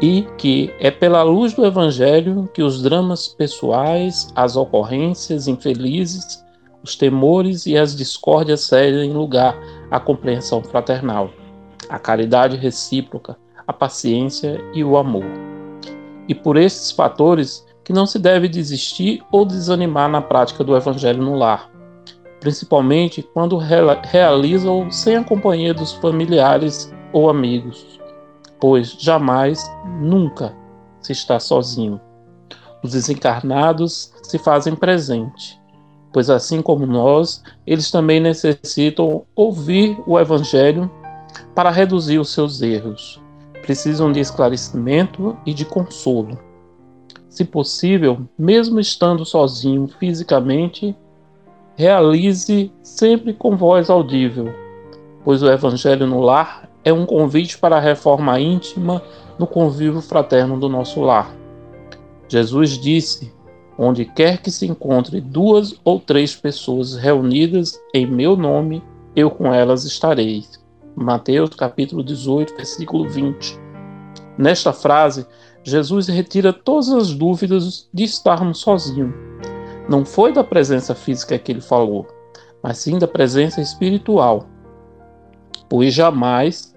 [0.00, 6.42] e que é pela luz do Evangelho que os dramas pessoais, as ocorrências infelizes,
[6.82, 9.54] os temores e as discórdias cedem lugar
[9.90, 11.30] à compreensão fraternal,
[11.88, 13.36] à caridade recíproca,
[13.66, 15.24] à paciência e o amor.
[16.26, 21.24] E por esses fatores que não se deve desistir ou desanimar na prática do Evangelho
[21.24, 21.68] no lar,
[22.38, 27.98] principalmente quando realiza-o sem a companhia dos familiares ou amigos,
[28.60, 29.68] pois jamais,
[30.00, 30.54] nunca
[31.00, 32.00] se está sozinho.
[32.80, 35.60] Os desencarnados se fazem presente,
[36.12, 40.88] pois assim como nós, eles também necessitam ouvir o Evangelho
[41.56, 43.20] para reduzir os seus erros.
[43.62, 46.49] Precisam de esclarecimento e de consolo.
[47.30, 50.96] Se possível, mesmo estando sozinho fisicamente,
[51.76, 54.52] realize sempre com voz audível,
[55.24, 59.00] pois o Evangelho no lar é um convite para a reforma íntima
[59.38, 61.32] no convívio fraterno do nosso lar.
[62.28, 63.32] Jesus disse:
[63.78, 68.82] Onde quer que se encontre duas ou três pessoas reunidas em meu nome,
[69.14, 70.42] eu com elas estarei.
[70.96, 73.56] Mateus capítulo 18, versículo 20.
[74.36, 75.26] Nesta frase,
[75.62, 79.12] Jesus retira todas as dúvidas de estarmos sozinhos
[79.90, 82.06] não foi da presença física que ele falou,
[82.62, 84.46] mas sim da presença espiritual.
[85.68, 86.72] Pois jamais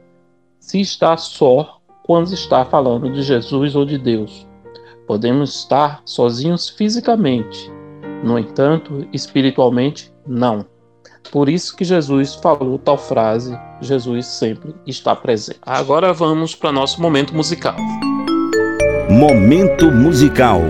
[0.60, 4.48] se está só quando está falando de Jesus ou de Deus.
[5.06, 7.72] Podemos estar sozinhos fisicamente,
[8.24, 10.66] no entanto, espiritualmente, não.
[11.32, 15.60] Por isso que Jesus falou tal frase: Jesus sempre está presente.
[15.62, 17.76] Agora vamos para nosso momento musical.
[19.14, 20.64] Momento musical.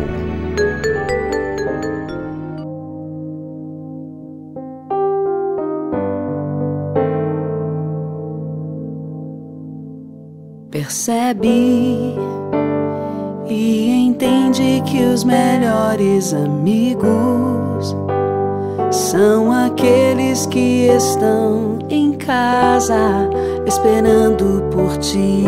[10.69, 12.17] percebe
[13.47, 17.95] e entende que os melhores amigos
[18.91, 23.29] são aqueles que estão em casa
[23.65, 25.45] esperando por ti.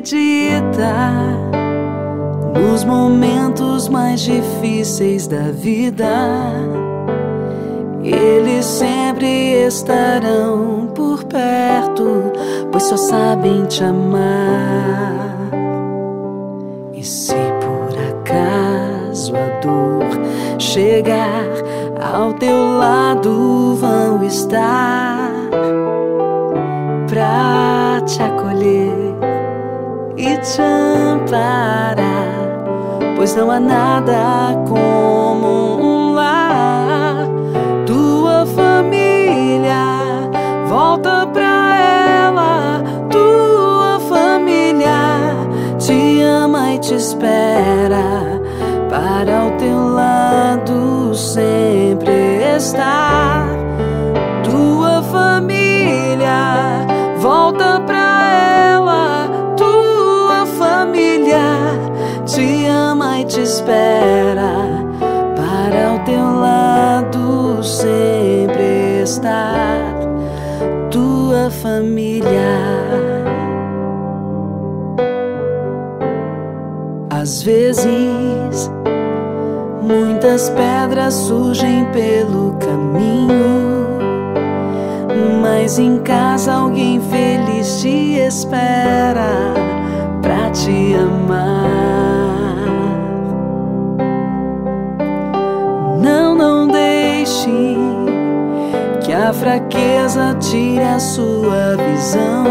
[0.00, 0.94] Acredita
[2.58, 6.06] nos momentos mais difíceis da vida
[8.02, 12.32] eles sempre estarão por perto,
[12.72, 15.36] pois só sabem te amar.
[16.94, 21.44] E se por acaso a dor chegar
[22.14, 25.30] ao teu lado, vão estar
[27.06, 28.99] pra te acolher
[30.20, 31.94] e te amparar,
[33.16, 36.70] pois não há nada como um lar
[38.54, 40.30] família,
[40.68, 42.82] volta pra ela.
[43.10, 45.36] Tua família
[45.78, 48.40] te ama e te espera
[48.88, 53.39] para o teu lado sempre estar.
[69.10, 69.76] Estar
[70.90, 72.30] tua família.
[77.10, 78.70] Às vezes,
[79.82, 83.88] muitas pedras surgem pelo caminho,
[85.42, 89.54] mas em casa alguém feliz te espera
[90.22, 91.89] pra te amar.
[99.30, 102.44] A fraqueza tire a sua visão,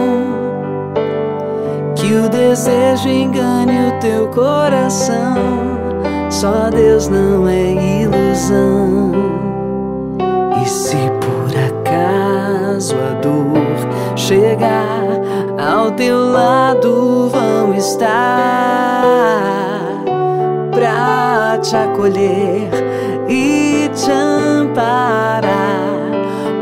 [1.94, 5.36] que o desejo engane o teu coração.
[6.30, 9.12] Só Deus não é ilusão.
[10.64, 15.04] E se por acaso a dor chegar
[15.58, 19.02] ao teu lado, vão estar
[20.72, 22.70] pra te acolher
[23.28, 25.79] e te amparar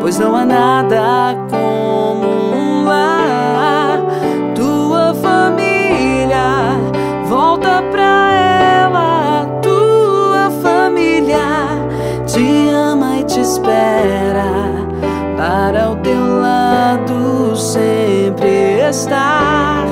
[0.08, 4.00] pois não há nada como um lar.
[4.56, 6.80] Tua família,
[7.26, 9.46] volta pra ela.
[9.62, 11.42] Tua família
[12.26, 14.48] te ama e te espera
[15.36, 19.88] para o teu lado sempre estar.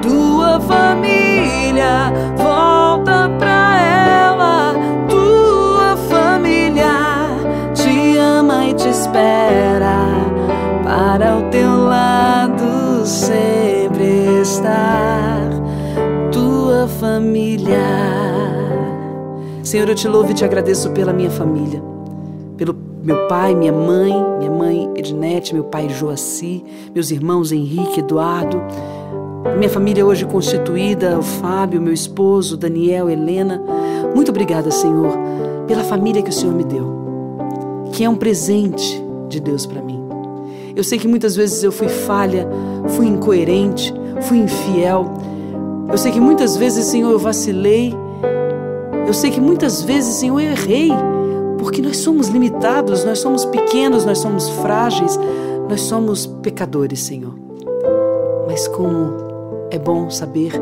[0.00, 2.12] Tua família,
[17.04, 17.84] família.
[19.62, 21.82] Senhor, eu te louvo e te agradeço pela minha família,
[22.56, 28.58] pelo meu pai, minha mãe, minha mãe Ednete, meu pai Joaci, meus irmãos Henrique, Eduardo,
[29.58, 33.62] minha família hoje constituída, o Fábio, meu esposo, Daniel, Helena.
[34.14, 35.12] Muito obrigada, Senhor,
[35.66, 40.02] pela família que o Senhor me deu, que é um presente de Deus para mim.
[40.74, 42.48] Eu sei que muitas vezes eu fui falha,
[42.96, 43.92] fui incoerente,
[44.22, 45.33] fui infiel.
[45.90, 47.94] Eu sei que muitas vezes, Senhor, eu vacilei.
[49.06, 50.90] Eu sei que muitas vezes, Senhor, eu errei,
[51.58, 55.18] porque nós somos limitados, nós somos pequenos, nós somos frágeis,
[55.68, 57.34] nós somos pecadores, Senhor.
[58.46, 59.12] Mas como
[59.70, 60.52] é bom saber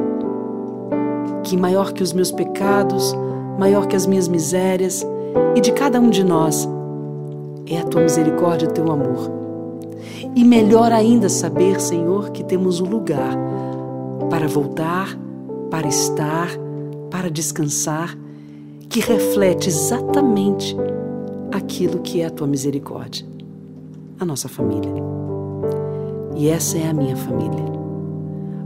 [1.44, 3.14] que maior que os meus pecados,
[3.58, 5.06] maior que as minhas misérias
[5.54, 6.68] e de cada um de nós
[7.66, 9.30] é a tua misericórdia e o teu amor.
[10.34, 13.36] E melhor ainda saber, Senhor, que temos um lugar
[14.28, 15.16] para voltar,
[15.70, 16.48] para estar,
[17.10, 18.16] para descansar,
[18.88, 20.76] que reflete exatamente
[21.50, 23.26] aquilo que é a tua misericórdia,
[24.18, 24.92] a nossa família.
[26.36, 27.72] E essa é a minha família.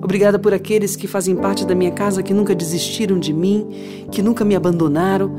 [0.03, 3.67] Obrigada por aqueles que fazem parte da minha casa que nunca desistiram de mim,
[4.11, 5.35] que nunca me abandonaram.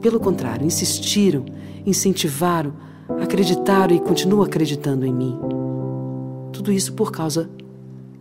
[0.00, 1.44] Pelo contrário, insistiram,
[1.86, 2.74] incentivaram,
[3.20, 5.38] acreditaram e continuam acreditando em mim.
[6.52, 7.48] Tudo isso por causa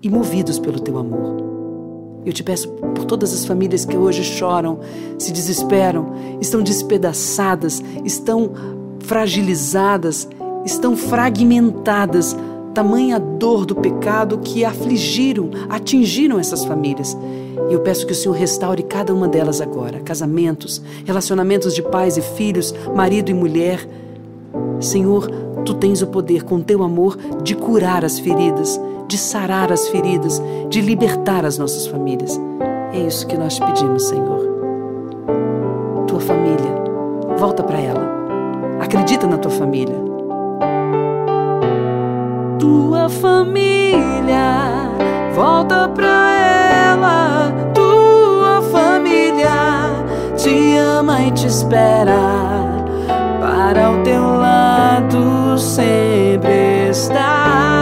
[0.01, 1.37] e movidos pelo teu amor.
[2.25, 4.79] Eu te peço por todas as famílias que hoje choram,
[5.17, 8.51] se desesperam, estão despedaçadas, estão
[8.99, 10.27] fragilizadas,
[10.65, 12.35] estão fragmentadas
[12.73, 17.17] tamanha dor do pecado que afligiram, atingiram essas famílias.
[17.69, 19.99] E eu peço que o Senhor restaure cada uma delas agora.
[19.99, 23.87] Casamentos, relacionamentos de pais e filhos, marido e mulher.
[24.79, 25.29] Senhor,
[25.65, 28.79] tu tens o poder, com teu amor, de curar as feridas,
[29.09, 32.39] de sarar as feridas, de libertar as nossas famílias.
[32.93, 34.39] É isso que nós pedimos, Senhor.
[36.07, 38.07] Tua família, volta para ela.
[38.79, 40.09] Acredita na tua família
[43.09, 44.91] tua família,
[45.33, 46.31] volta pra
[46.87, 47.51] ela.
[47.73, 50.05] Tua família
[50.35, 52.19] te ama e te espera.
[53.39, 57.78] Para o teu lado sempre estar.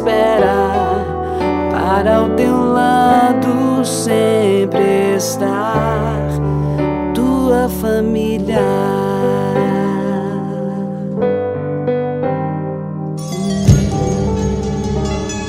[0.00, 1.04] Espera.
[1.70, 6.28] Para o teu lado sempre estar
[7.14, 8.64] tua família.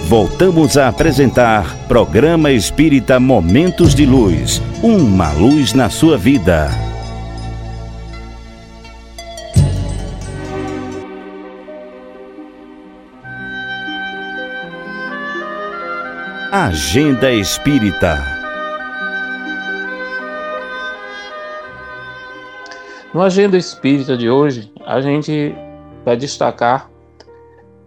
[0.08, 6.91] Voltamos a apresentar Programa Espírita Momentos de Luz uma luz na sua vida.
[16.54, 18.20] Agenda Espírita
[23.14, 25.56] No Agenda Espírita de hoje, a gente
[26.04, 26.92] vai destacar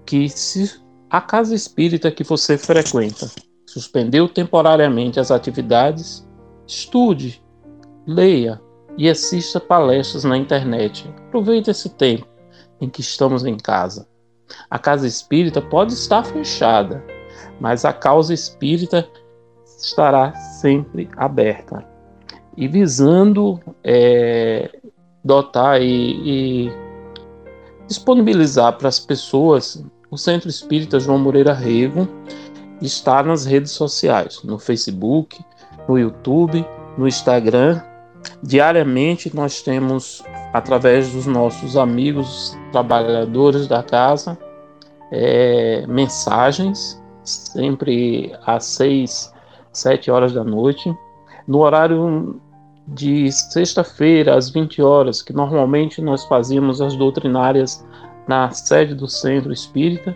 [0.07, 3.31] que se a casa espírita que você frequenta
[3.67, 6.27] suspendeu temporariamente as atividades,
[6.67, 7.45] estude,
[8.07, 8.59] leia
[8.97, 11.07] e assista palestras na internet.
[11.29, 12.27] Aproveite esse tempo
[12.81, 14.09] em que estamos em casa.
[14.71, 17.05] A casa espírita pode estar fechada,
[17.61, 19.09] mas a causa espírita
[19.79, 21.85] estará sempre aberta.
[22.57, 24.71] E visando é,
[25.25, 26.73] dotar e, e
[27.87, 32.07] disponibilizar para as pessoas o Centro Espírita João Moreira Rego
[32.81, 35.45] está nas redes sociais, no Facebook,
[35.89, 36.65] no YouTube,
[36.97, 37.83] no Instagram.
[38.43, 44.39] Diariamente nós temos, através dos nossos amigos trabalhadores da casa,
[45.11, 49.33] é, mensagens, sempre às seis,
[49.73, 50.95] sete horas da noite.
[51.47, 52.41] No horário
[52.87, 57.85] de sexta-feira às 20 horas, que normalmente nós fazíamos as doutrinárias
[58.29, 60.15] na sede do Centro Espírita.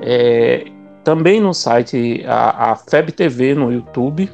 [0.00, 0.64] É,
[1.04, 4.30] também no site, a, a FEB TV no YouTube,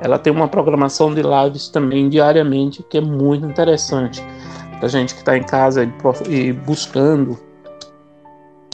[0.00, 4.22] ela tem uma programação de lives também diariamente que é muito interessante.
[4.78, 5.88] Para gente que está em casa
[6.28, 7.38] e buscando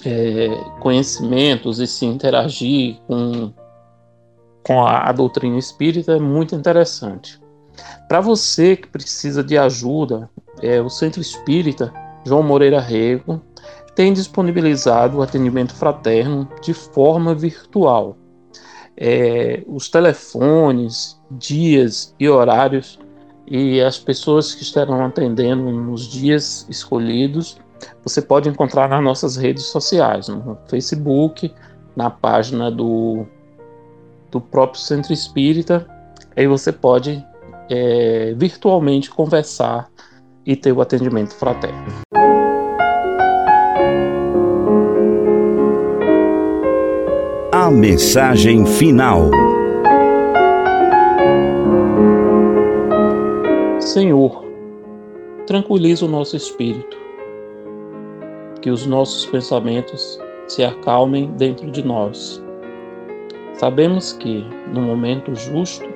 [0.04, 0.48] é,
[0.80, 3.52] conhecimentos e se interagir com,
[4.62, 7.40] com a, a doutrina espírita é muito interessante.
[8.08, 10.28] Para você que precisa de ajuda,
[10.62, 11.92] é, o Centro Espírita
[12.24, 13.40] João Moreira Rego
[13.94, 18.16] tem disponibilizado o atendimento fraterno de forma virtual.
[18.96, 22.98] É, os telefones, dias e horários
[23.46, 27.58] e as pessoas que estarão atendendo nos dias escolhidos
[28.02, 31.52] você pode encontrar nas nossas redes sociais, no Facebook,
[31.94, 33.26] na página do,
[34.30, 35.86] do próprio Centro Espírita.
[36.36, 37.24] Aí você pode
[37.68, 39.88] é, virtualmente conversar
[40.44, 41.84] e ter o atendimento fraterno.
[47.52, 49.30] A mensagem final.
[53.78, 54.44] Senhor,
[55.46, 56.99] tranquiliza o nosso espírito
[58.60, 62.42] que os nossos pensamentos se acalmem dentro de nós.
[63.54, 65.86] Sabemos que, no momento justo,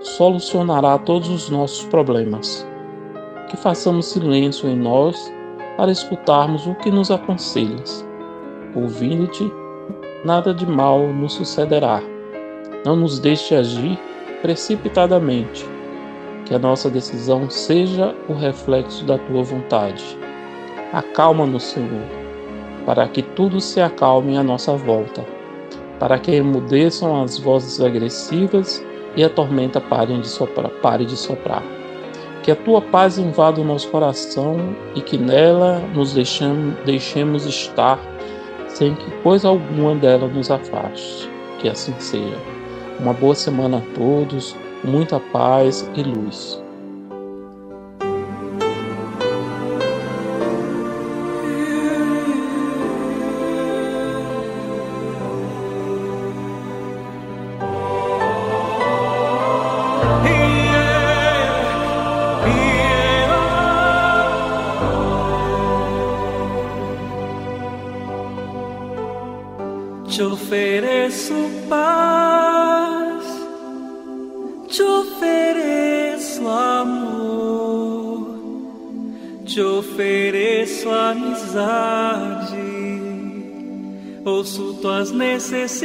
[0.00, 2.66] solucionará todos os nossos problemas.
[3.48, 5.32] Que façamos silêncio em nós
[5.76, 8.06] para escutarmos o que nos aconselhas.
[8.74, 9.50] Ouvindo-te,
[10.24, 12.02] nada de mal nos sucederá.
[12.84, 13.98] Não nos deixe agir
[14.42, 15.66] precipitadamente.
[16.44, 20.18] Que a nossa decisão seja o reflexo da tua vontade
[20.92, 22.04] Acalma-nos, Senhor,
[22.84, 25.24] para que tudo se acalme à nossa volta,
[25.98, 28.84] para que emudeçam as vozes agressivas
[29.16, 30.70] e a tormenta pare de soprar.
[30.82, 31.62] Pare de soprar.
[32.42, 37.98] Que a tua paz invada o nosso coração e que nela nos deixamos, deixemos estar
[38.66, 41.30] sem que coisa alguma dela nos afaste.
[41.58, 42.38] Que assim seja.
[42.98, 46.62] Uma boa semana a todos, muita paz e luz.
[85.50, 85.82] Tuas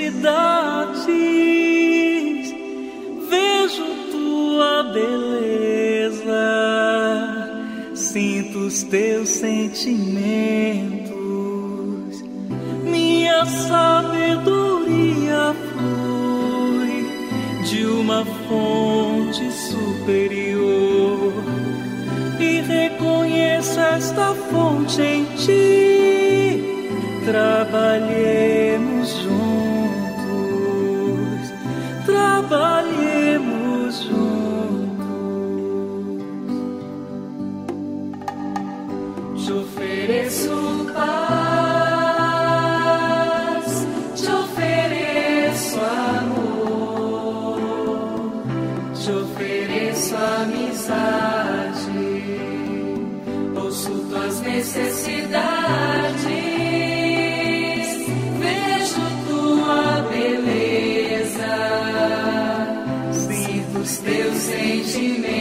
[64.47, 65.34] os